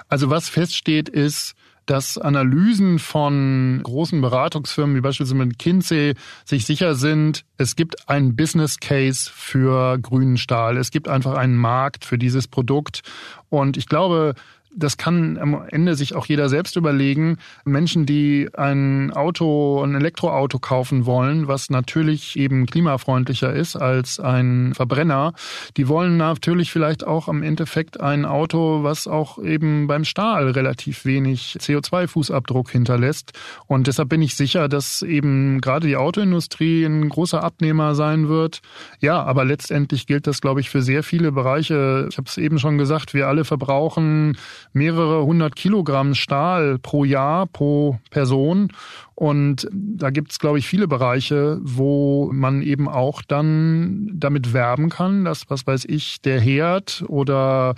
Also 0.08 0.30
was 0.30 0.48
feststeht 0.48 1.08
ist, 1.08 1.54
dass 1.90 2.18
Analysen 2.18 2.98
von 2.98 3.80
großen 3.82 4.20
Beratungsfirmen 4.20 4.96
wie 4.96 5.00
beispielsweise 5.00 5.34
McKinsey 5.36 6.14
sich 6.44 6.66
sicher 6.66 6.94
sind, 6.94 7.44
es 7.56 7.76
gibt 7.76 8.08
einen 8.08 8.36
Business 8.36 8.78
Case 8.78 9.30
für 9.32 9.98
grünen 9.98 10.36
Stahl. 10.36 10.76
Es 10.76 10.90
gibt 10.90 11.08
einfach 11.08 11.34
einen 11.34 11.56
Markt 11.56 12.04
für 12.04 12.18
dieses 12.18 12.46
Produkt. 12.46 13.02
Und 13.48 13.76
ich 13.76 13.86
glaube, 13.86 14.34
das 14.74 14.96
kann 14.96 15.38
am 15.38 15.62
Ende 15.68 15.94
sich 15.94 16.14
auch 16.14 16.26
jeder 16.26 16.48
selbst 16.48 16.76
überlegen. 16.76 17.38
Menschen, 17.64 18.06
die 18.06 18.48
ein 18.54 19.12
Auto, 19.12 19.82
ein 19.82 19.94
Elektroauto 19.94 20.58
kaufen 20.58 21.06
wollen, 21.06 21.48
was 21.48 21.70
natürlich 21.70 22.38
eben 22.38 22.66
klimafreundlicher 22.66 23.52
ist 23.52 23.76
als 23.76 24.20
ein 24.20 24.74
Verbrenner, 24.74 25.32
die 25.76 25.88
wollen 25.88 26.16
natürlich 26.16 26.70
vielleicht 26.70 27.06
auch 27.06 27.28
am 27.28 27.42
Endeffekt 27.42 28.00
ein 28.00 28.24
Auto, 28.24 28.82
was 28.82 29.06
auch 29.06 29.38
eben 29.38 29.86
beim 29.86 30.04
Stahl 30.04 30.50
relativ 30.50 31.04
wenig 31.04 31.56
CO2-Fußabdruck 31.60 32.70
hinterlässt. 32.70 33.32
Und 33.66 33.86
deshalb 33.86 34.08
bin 34.08 34.22
ich 34.22 34.36
sicher, 34.36 34.68
dass 34.68 35.02
eben 35.02 35.60
gerade 35.60 35.86
die 35.86 35.96
Autoindustrie 35.96 36.84
ein 36.84 37.08
großer 37.08 37.42
Abnehmer 37.42 37.94
sein 37.94 38.28
wird. 38.28 38.60
Ja, 39.00 39.22
aber 39.22 39.44
letztendlich 39.44 40.06
gilt 40.06 40.26
das, 40.26 40.40
glaube 40.40 40.60
ich, 40.60 40.70
für 40.70 40.82
sehr 40.82 41.02
viele 41.02 41.32
Bereiche. 41.32 42.06
Ich 42.10 42.18
habe 42.18 42.28
es 42.28 42.36
eben 42.36 42.58
schon 42.58 42.78
gesagt, 42.78 43.14
wir 43.14 43.28
alle 43.28 43.44
verbrauchen 43.44 44.36
mehrere 44.72 45.24
hundert 45.24 45.56
Kilogramm 45.56 46.14
Stahl 46.14 46.78
pro 46.78 47.04
Jahr, 47.04 47.46
pro 47.46 47.98
Person. 48.10 48.72
Und 49.14 49.68
da 49.72 50.10
gibt 50.10 50.32
es, 50.32 50.38
glaube 50.38 50.58
ich, 50.58 50.66
viele 50.66 50.88
Bereiche, 50.88 51.58
wo 51.62 52.30
man 52.32 52.62
eben 52.62 52.88
auch 52.88 53.22
dann 53.22 54.10
damit 54.12 54.52
werben 54.52 54.90
kann, 54.90 55.24
dass, 55.24 55.50
was 55.50 55.66
weiß 55.66 55.84
ich, 55.86 56.20
der 56.22 56.40
Herd 56.40 57.04
oder 57.08 57.74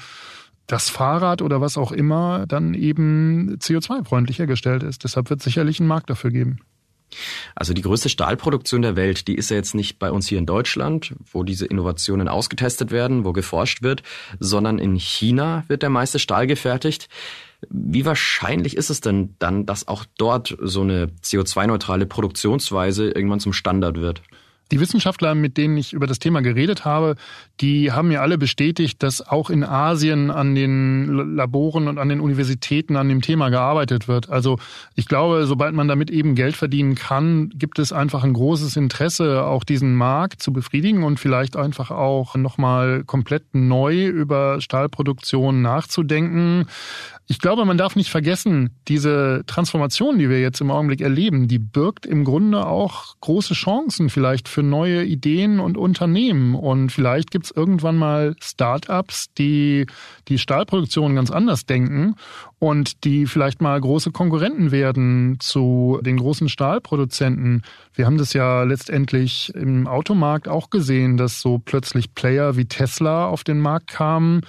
das 0.67 0.89
Fahrrad 0.89 1.43
oder 1.43 1.61
was 1.61 1.77
auch 1.77 1.93
immer 1.93 2.45
dann 2.47 2.75
eben 2.75 3.57
CO2-freundlich 3.59 4.39
hergestellt 4.39 4.83
ist. 4.83 5.05
Deshalb 5.05 5.31
wird 5.31 5.41
es 5.41 5.45
sicherlich 5.45 5.81
einen 5.81 5.89
Markt 5.89 6.11
dafür 6.11 6.31
geben. 6.31 6.61
Also 7.55 7.75
die 7.75 7.83
größte 7.83 8.09
Stahlproduktion 8.09 8.83
der 8.83 8.97
Welt, 8.97 9.29
die 9.29 9.35
ist 9.35 9.51
ja 9.51 9.57
jetzt 9.57 9.75
nicht 9.75 9.99
bei 9.99 10.11
uns 10.11 10.29
hier 10.29 10.39
in 10.39 10.47
Deutschland, 10.47 11.15
wo 11.33 11.43
diese 11.43 11.67
Innovationen 11.67 12.29
ausgetestet 12.29 12.91
werden, 12.91 13.25
wo 13.25 13.33
geforscht 13.33 13.83
wird, 13.83 14.03
sondern 14.39 14.79
in 14.79 14.97
China 14.97 15.65
wird 15.69 15.83
der 15.83 15.91
meiste 15.91 16.19
Stahl 16.19 16.47
gefertigt. 16.47 17.09
Wie 17.69 18.07
wahrscheinlich 18.07 18.77
ist 18.77 18.91
es 18.91 19.01
denn 19.01 19.35
dann, 19.39 19.67
dass 19.67 19.87
auch 19.87 20.05
dort 20.17 20.57
so 20.61 20.81
eine 20.81 21.09
CO2-neutrale 21.23 22.07
Produktionsweise 22.07 23.11
irgendwann 23.11 23.41
zum 23.41 23.53
Standard 23.53 23.97
wird? 23.97 24.23
Die 24.71 24.79
Wissenschaftler, 24.79 25.35
mit 25.35 25.57
denen 25.57 25.77
ich 25.77 25.93
über 25.93 26.07
das 26.07 26.21
Thema 26.21 26.43
geredet 26.43 26.85
habe, 26.85 27.17
die 27.61 27.91
haben 27.91 28.09
mir 28.09 28.23
alle 28.23 28.39
bestätigt, 28.39 29.03
dass 29.03 29.27
auch 29.27 29.51
in 29.51 29.65
Asien 29.65 30.31
an 30.31 30.55
den 30.55 31.35
Laboren 31.35 31.89
und 31.89 31.99
an 31.99 32.09
den 32.09 32.21
Universitäten 32.21 32.97
an 32.97 33.09
dem 33.09 33.21
Thema 33.21 33.49
gearbeitet 33.49 34.07
wird. 34.07 34.31
Also 34.31 34.59
ich 34.95 35.07
glaube, 35.07 35.47
sobald 35.47 35.75
man 35.75 35.89
damit 35.89 36.11
eben 36.11 36.37
Geld 36.37 36.57
verdienen 36.57 36.95
kann, 36.95 37.51
gibt 37.55 37.81
es 37.81 37.93
einfach 37.93 38.23
ein 38.23 38.33
großes 38.33 38.77
Interesse, 38.77 39.45
auch 39.45 39.65
diesen 39.65 39.95
Markt 39.97 40.41
zu 40.41 40.53
befriedigen 40.53 41.03
und 41.03 41.19
vielleicht 41.19 41.57
einfach 41.57 41.91
auch 41.91 42.37
nochmal 42.37 43.03
komplett 43.05 43.55
neu 43.55 44.07
über 44.07 44.61
Stahlproduktion 44.61 45.63
nachzudenken. 45.63 46.67
Ich 47.27 47.39
glaube, 47.39 47.65
man 47.65 47.79
darf 47.79 47.95
nicht 47.95 48.11
vergessen, 48.11 48.71
diese 48.89 49.45
Transformation, 49.47 50.19
die 50.19 50.29
wir 50.29 50.41
jetzt 50.41 50.61
im 50.61 50.73
Augenblick 50.73 51.01
erleben, 51.01 51.47
die 51.47 51.61
birgt 51.61 52.05
im 52.05 52.25
Grunde 52.25 52.67
auch 52.67 53.15
große 53.21 53.55
Chancen 53.55 54.11
vielleicht 54.11 54.49
für 54.49 54.60
neue 54.63 55.05
Ideen 55.05 55.61
und 55.61 55.77
Unternehmen. 55.77 56.55
Und 56.55 56.91
vielleicht 56.91 57.31
gibt 57.31 57.47
es 57.47 57.51
irgendwann 57.51 57.97
mal 57.97 58.35
Start-ups, 58.41 59.33
die 59.35 59.87
die 60.29 60.39
Stahlproduktion 60.39 61.15
ganz 61.15 61.31
anders 61.31 61.67
denken 61.67 62.15
und 62.59 63.05
die 63.05 63.27
vielleicht 63.27 63.61
mal 63.61 63.81
große 63.81 64.11
Konkurrenten 64.11 64.71
werden 64.71 65.39
zu 65.41 66.01
den 66.03 66.19
großen 66.19 66.49
Stahlproduzenten. 66.49 67.63
Wir 67.95 68.07
haben 68.07 68.19
das 68.19 68.33
ja 68.33 68.63
letztendlich 68.65 69.53
im 69.55 69.87
Automarkt 69.87 70.49
auch 70.49 70.71
gesehen, 70.71 71.17
dass 71.17 71.41
so 71.41 71.59
plötzlich 71.59 72.15
Player 72.15 72.57
wie 72.57 72.67
Tesla 72.67 73.27
auf 73.27 73.45
den 73.45 73.61
Markt 73.61 73.89
kamen, 73.89 74.43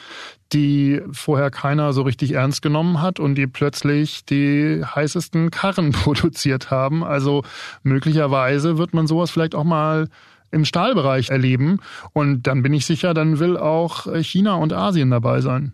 die 0.54 1.02
vorher 1.12 1.52
keiner 1.52 1.94
so 1.94 2.02
richtig 2.02 2.34
ernst 2.34 2.62
genommen 2.62 3.02
hat 3.02 3.20
und 3.20 3.36
die 3.36 3.48
plötzlich 3.48 4.26
die 4.26 4.84
heißesten 4.84 5.52
Karren 5.52 5.92
produziert 5.92 6.72
haben. 6.72 7.04
Also 7.04 7.44
möglicherweise 7.84 8.78
wird 8.78 8.94
man 8.94 9.08
sowas 9.08 9.32
vielleicht 9.32 9.56
auch 9.56 9.64
mal 9.64 10.10
im 10.52 10.66
Stahlbereich 10.66 11.30
erleben. 11.30 11.80
Und 12.14 12.44
dann 12.44 12.62
bin 12.62 12.74
ich 12.74 12.86
sicher, 12.86 13.14
dann 13.14 13.40
will 13.40 13.58
auch 13.58 14.08
China 14.22 14.56
und 14.56 14.74
Asien 14.74 15.10
dabei 15.10 15.42
sein. 15.42 15.74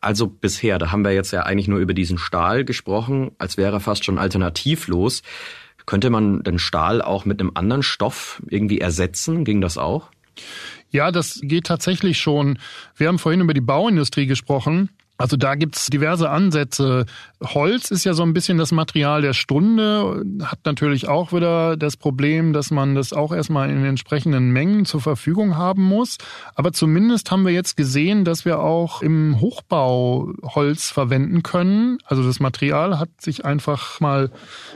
Also 0.00 0.28
bisher, 0.28 0.78
da 0.78 0.92
haben 0.92 1.04
wir 1.04 1.12
jetzt 1.12 1.32
ja 1.32 1.42
eigentlich 1.42 1.68
nur 1.68 1.78
über 1.78 1.94
diesen 1.94 2.18
Stahl 2.18 2.64
gesprochen, 2.64 3.32
als 3.38 3.56
wäre 3.56 3.76
er 3.76 3.80
fast 3.80 4.04
schon 4.04 4.18
alternativlos. 4.18 5.22
Könnte 5.86 6.10
man 6.10 6.42
den 6.42 6.58
Stahl 6.58 7.02
auch 7.02 7.24
mit 7.24 7.40
einem 7.40 7.52
anderen 7.54 7.82
Stoff 7.82 8.42
irgendwie 8.48 8.80
ersetzen? 8.80 9.44
Ging 9.44 9.60
das 9.60 9.76
auch? 9.76 10.10
Ja, 10.90 11.10
das 11.12 11.40
geht 11.42 11.66
tatsächlich 11.66 12.18
schon. 12.18 12.58
Wir 12.96 13.08
haben 13.08 13.18
vorhin 13.18 13.40
über 13.40 13.54
die 13.54 13.60
Bauindustrie 13.60 14.26
gesprochen. 14.26 14.90
Also 15.20 15.36
da 15.36 15.54
gibt's 15.54 15.88
diverse 15.88 16.30
Ansätze. 16.30 17.04
Holz 17.42 17.90
ist 17.90 18.04
ja 18.04 18.14
so 18.14 18.22
ein 18.22 18.32
bisschen 18.32 18.56
das 18.56 18.72
Material 18.72 19.20
der 19.20 19.34
Stunde, 19.34 20.24
hat 20.42 20.60
natürlich 20.64 21.08
auch 21.08 21.34
wieder 21.34 21.76
das 21.76 21.98
Problem, 21.98 22.54
dass 22.54 22.70
man 22.70 22.94
das 22.94 23.12
auch 23.12 23.30
erstmal 23.34 23.68
in 23.68 23.84
entsprechenden 23.84 24.50
Mengen 24.50 24.86
zur 24.86 25.02
Verfügung 25.02 25.58
haben 25.58 25.82
muss. 25.84 26.16
Aber 26.54 26.72
zumindest 26.72 27.30
haben 27.30 27.44
wir 27.44 27.52
jetzt 27.52 27.76
gesehen, 27.76 28.24
dass 28.24 28.46
wir 28.46 28.60
auch 28.60 29.02
im 29.02 29.42
Hochbau 29.42 30.32
Holz 30.42 30.88
verwenden 30.88 31.42
können. 31.42 31.98
Also 32.06 32.22
das 32.22 32.40
Material 32.40 32.98
hat 32.98 33.10
sich 33.20 33.44
einfach 33.44 34.00
mal, 34.00 34.30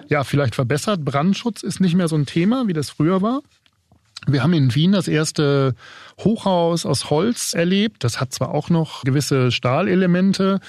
ja, 0.09 0.25
vielleicht 0.25 0.55
verbessert. 0.55 1.07
Brandschutz 1.07 1.63
ist 1.63 1.81
nicht 1.81 1.95
mehr 1.95 2.09
so 2.09 2.17
ein 2.17 2.27
Thema, 2.27 2.69
wie 2.69 2.75
das 2.75 2.91
früher 2.91 3.23
war. 3.23 3.41
Wir 4.27 4.43
haben 4.43 4.53
in 4.55 4.75
Wien 4.75 4.93
das 4.93 5.09
erste 5.09 5.75
Hochhaus 6.21 6.87
aus 6.87 7.11
Holz 7.11 7.55
erlebt. 7.55 8.05
Das 8.05 8.21
hat 8.21 8.33
zwar 8.33 8.55
auch 8.55 8.71
noch 8.71 9.03
gewisse 9.05 9.51
Stahlelemente, 9.51 10.61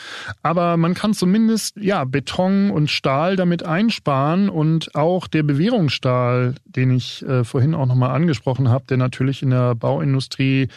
aber 0.44 0.78
man 0.78 0.94
kann 0.94 1.14
zumindest 1.14 1.78
ja 1.78 2.04
Beton 2.04 2.72
und 2.72 2.90
Stahl 2.90 3.36
damit 3.36 3.64
einsparen 3.64 4.50
und 4.50 4.96
auch 4.96 5.28
der 5.28 5.44
Bewährungsstahl, 5.44 6.56
den 6.66 6.92
ich 6.92 7.26
äh, 7.26 7.44
vorhin 7.44 7.76
auch 7.76 7.86
nochmal 7.86 8.12
angesprochen 8.12 8.70
habe, 8.70 8.86
der 8.90 8.98
natürlich 8.98 9.44
in 9.44 9.52
der 9.52 9.76
Bauindustrie 9.76 10.68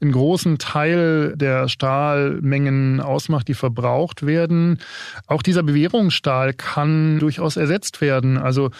einen 0.00 0.12
großen 0.12 0.58
Teil 0.58 1.34
der 1.36 1.68
Stahlmengen 1.68 3.00
ausmacht, 3.00 3.48
die 3.48 3.54
verbraucht 3.54 4.24
werden. 4.24 4.78
Auch 5.26 5.42
dieser 5.42 5.62
Bewährungsstahl 5.62 6.54
kann 6.54 7.18
durchaus 7.18 7.56
ersetzt 7.56 8.00
werden. 8.00 8.38
Also 8.38 8.70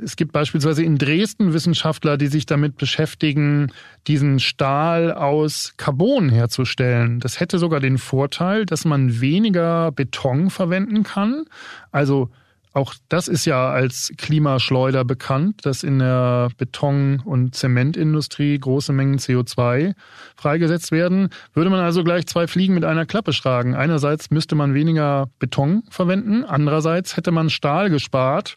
es 0.00 0.16
gibt 0.16 0.32
beispielsweise 0.32 0.84
in 0.84 0.98
Dresden 0.98 1.52
Wissenschaftler, 1.52 2.16
die 2.16 2.28
sich 2.28 2.46
damit 2.46 2.76
beschäftigen, 2.76 3.72
diesen 4.06 4.38
Stahl 4.38 5.12
aus 5.12 5.74
Carbon 5.76 6.28
herzustellen. 6.28 7.20
Das 7.20 7.40
hätte 7.40 7.58
sogar 7.58 7.80
den 7.80 7.98
Vorteil, 7.98 8.66
dass 8.66 8.84
man 8.84 9.20
weniger 9.20 9.90
Beton 9.92 10.50
verwenden 10.50 11.02
kann. 11.02 11.44
Also 11.90 12.30
auch 12.78 12.94
das 13.08 13.28
ist 13.28 13.44
ja 13.44 13.70
als 13.70 14.12
Klimaschleuder 14.16 15.04
bekannt, 15.04 15.66
dass 15.66 15.82
in 15.82 15.98
der 15.98 16.48
Beton- 16.56 17.20
und 17.24 17.54
Zementindustrie 17.54 18.58
große 18.58 18.92
Mengen 18.92 19.18
CO2 19.18 19.94
freigesetzt 20.36 20.92
werden. 20.92 21.28
Würde 21.52 21.70
man 21.70 21.80
also 21.80 22.04
gleich 22.04 22.26
zwei 22.26 22.46
Fliegen 22.46 22.74
mit 22.74 22.84
einer 22.84 23.04
Klappe 23.04 23.32
schlagen. 23.32 23.74
Einerseits 23.74 24.30
müsste 24.30 24.54
man 24.54 24.74
weniger 24.74 25.28
Beton 25.38 25.82
verwenden, 25.90 26.44
andererseits 26.44 27.16
hätte 27.16 27.32
man 27.32 27.50
Stahl 27.50 27.90
gespart. 27.90 28.56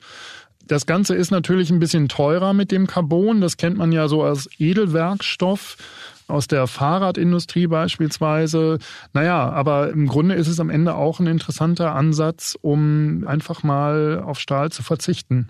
Das 0.67 0.85
Ganze 0.85 1.15
ist 1.15 1.31
natürlich 1.31 1.69
ein 1.69 1.79
bisschen 1.79 2.07
teurer 2.07 2.53
mit 2.53 2.71
dem 2.71 2.87
Carbon. 2.87 3.41
Das 3.41 3.57
kennt 3.57 3.77
man 3.77 3.91
ja 3.91 4.07
so 4.07 4.23
als 4.23 4.49
Edelwerkstoff 4.57 5.75
aus 6.31 6.47
der 6.47 6.67
Fahrradindustrie 6.67 7.67
beispielsweise. 7.67 8.79
Naja, 9.13 9.49
aber 9.49 9.91
im 9.91 10.07
Grunde 10.07 10.35
ist 10.35 10.47
es 10.47 10.59
am 10.59 10.69
Ende 10.69 10.95
auch 10.95 11.19
ein 11.19 11.27
interessanter 11.27 11.93
Ansatz, 11.93 12.57
um 12.61 13.25
einfach 13.27 13.63
mal 13.63 14.23
auf 14.25 14.39
Stahl 14.39 14.71
zu 14.71 14.83
verzichten. 14.83 15.49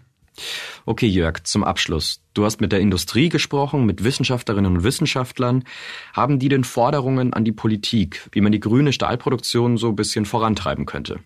Okay, 0.85 1.07
Jörg, 1.07 1.43
zum 1.43 1.63
Abschluss. 1.63 2.21
Du 2.33 2.45
hast 2.45 2.61
mit 2.61 2.71
der 2.71 2.79
Industrie 2.79 3.27
gesprochen, 3.27 3.85
mit 3.85 4.05
Wissenschaftlerinnen 4.05 4.77
und 4.77 4.83
Wissenschaftlern. 4.85 5.65
Haben 6.13 6.39
die 6.39 6.47
denn 6.47 6.63
Forderungen 6.63 7.33
an 7.33 7.43
die 7.43 7.51
Politik, 7.51 8.29
wie 8.31 8.39
man 8.39 8.53
die 8.53 8.61
grüne 8.61 8.93
Stahlproduktion 8.93 9.75
so 9.75 9.89
ein 9.89 9.97
bisschen 9.97 10.25
vorantreiben 10.25 10.85
könnte? 10.85 11.19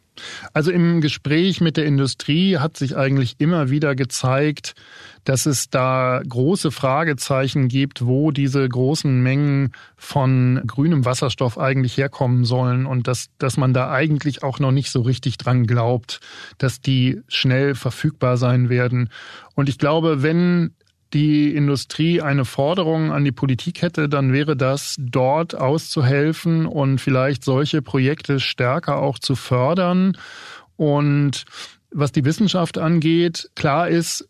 Also 0.54 0.72
im 0.72 1.02
Gespräch 1.02 1.62
mit 1.62 1.78
der 1.78 1.86
Industrie 1.86 2.58
hat 2.58 2.78
sich 2.78 2.96
eigentlich 2.98 3.36
immer 3.38 3.70
wieder 3.70 3.96
gezeigt, 3.96 4.74
dass 5.26 5.46
es 5.46 5.70
da 5.70 6.22
große 6.28 6.72
Fragezeichen 6.72 7.68
gibt, 7.68 8.06
wo 8.06 8.32
diese 8.32 8.68
großen 8.68 9.22
Mengen 9.22 9.74
von 9.98 10.62
grünem 10.66 11.06
Wasserstoff 11.06 11.60
eigentlich 11.60 11.98
herkommen 11.98 12.46
sollen 12.46 12.86
und 12.86 13.08
dass, 13.08 13.28
dass 13.38 13.58
man 13.58 13.74
da 13.74 13.92
eigentlich 13.92 14.42
auch 14.42 14.60
noch 14.60 14.72
nicht 14.72 14.90
so 14.90 15.02
richtig 15.02 15.38
dran 15.38 15.68
glaubt, 15.68 16.20
dass 16.58 16.82
die 16.82 17.22
schnell 17.28 17.76
verfügbar 17.76 18.38
sein 18.38 18.70
werden. 18.70 19.10
Und 19.56 19.70
ich 19.70 19.78
glaube, 19.78 20.24
wenn 20.24 20.72
die 21.14 21.56
Industrie 21.56 22.22
eine 22.22 22.46
Forderung 22.46 23.12
an 23.12 23.24
die 23.24 23.32
Politik 23.32 23.82
hätte, 23.82 24.10
dann 24.10 24.34
wäre 24.34 24.58
das, 24.58 24.96
dort 25.00 25.56
auszuhelfen 25.56 26.66
und 26.66 27.00
vielleicht 27.00 27.44
solche 27.44 27.82
Projekte 27.82 28.40
stärker 28.40 29.02
auch 29.02 29.20
zu 29.20 29.36
fördern. 29.36 30.18
Und 30.76 31.46
was 31.92 32.12
die 32.12 32.26
Wissenschaft 32.26 32.78
angeht, 32.78 33.50
klar 33.56 33.88
ist, 33.88 34.28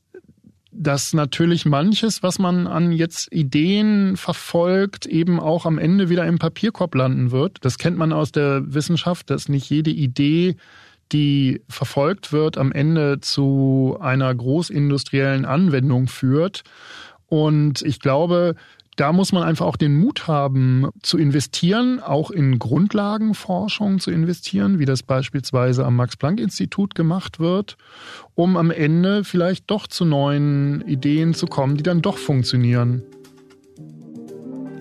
dass 0.78 1.14
natürlich 1.14 1.66
manches, 1.66 2.22
was 2.22 2.38
man 2.38 2.68
an 2.68 2.92
jetzt 2.92 3.32
Ideen 3.34 4.18
verfolgt, 4.18 5.06
eben 5.06 5.40
auch 5.40 5.66
am 5.66 5.78
Ende 5.78 6.10
wieder 6.10 6.26
im 6.26 6.38
Papierkorb 6.38 6.94
landen 6.96 7.32
wird. 7.32 7.60
Das 7.62 7.78
kennt 7.78 7.98
man 7.98 8.12
aus 8.12 8.32
der 8.32 8.62
Wissenschaft, 8.74 9.30
dass 9.30 9.48
nicht 9.48 9.70
jede 9.70 9.92
Idee 9.92 10.58
die 11.12 11.62
verfolgt 11.70 12.32
wird, 12.32 12.58
am 12.58 12.72
Ende 12.72 13.20
zu 13.22 13.98
einer 14.00 14.34
großindustriellen 14.34 15.46
Anwendung 15.46 16.08
führt. 16.08 16.64
Und 17.28 17.82
ich 17.82 18.00
glaube, 18.00 18.56
da 18.96 19.12
muss 19.12 19.34
man 19.34 19.44
einfach 19.44 19.66
auch 19.66 19.76
den 19.76 19.98
Mut 19.98 20.28
haben, 20.28 20.88
zu 21.02 21.18
investieren, 21.18 22.00
auch 22.00 22.32
in 22.32 22.60
Grundlagenforschung 22.60 24.00
zu 24.00 24.10
investieren, 24.10 24.80
wie 24.80 24.86
das 24.86 25.04
beispielsweise 25.04 25.86
am 25.86 25.98
Max-Planck-Institut 25.98 26.96
gemacht 26.96 27.40
wird, 27.40 27.78
um 28.36 28.56
am 28.56 28.72
Ende 28.72 29.24
vielleicht 29.24 29.70
doch 29.70 29.88
zu 29.88 30.06
neuen 30.06 30.82
Ideen 30.88 31.34
zu 31.34 31.46
kommen, 31.46 31.76
die 31.76 31.84
dann 31.84 32.02
doch 32.02 32.18
funktionieren. 32.18 33.04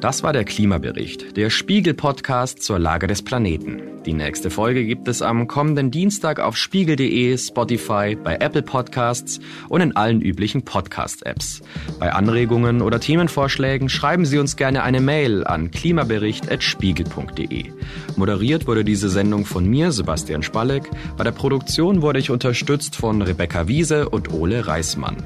Das 0.04 0.22
war 0.22 0.34
der 0.34 0.44
Klimabericht, 0.44 1.34
der 1.38 1.48
Spiegel-Podcast 1.48 2.62
zur 2.62 2.78
Lage 2.78 3.06
des 3.06 3.22
Planeten. 3.22 3.80
Die 4.04 4.12
nächste 4.12 4.50
Folge 4.50 4.84
gibt 4.84 5.08
es 5.08 5.22
am 5.22 5.46
kommenden 5.46 5.90
Dienstag 5.90 6.40
auf 6.40 6.58
spiegel.de, 6.58 7.38
Spotify, 7.38 8.14
bei 8.14 8.34
Apple 8.34 8.60
Podcasts 8.60 9.40
und 9.70 9.80
in 9.80 9.96
allen 9.96 10.20
üblichen 10.20 10.62
Podcast-Apps. 10.62 11.62
Bei 11.98 12.12
Anregungen 12.12 12.82
oder 12.82 13.00
Themenvorschlägen 13.00 13.88
schreiben 13.88 14.26
Sie 14.26 14.36
uns 14.36 14.56
gerne 14.56 14.82
eine 14.82 15.00
Mail 15.00 15.46
an 15.46 15.70
klimabericht.spiegel.de. 15.70 17.72
Moderiert 18.16 18.66
wurde 18.66 18.84
diese 18.84 19.08
Sendung 19.08 19.46
von 19.46 19.64
mir, 19.64 19.90
Sebastian 19.90 20.42
Spalleck. 20.42 20.90
Bei 21.16 21.24
der 21.24 21.32
Produktion 21.32 22.02
wurde 22.02 22.18
ich 22.18 22.30
unterstützt 22.30 22.94
von 22.94 23.22
Rebecca 23.22 23.68
Wiese 23.68 24.10
und 24.10 24.34
Ole 24.34 24.66
Reismann. 24.66 25.16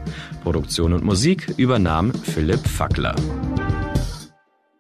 Produktion 0.44 0.92
und 0.92 1.02
Musik 1.02 1.52
übernahm 1.56 2.14
Philipp 2.14 2.60
Fackler. 2.60 3.16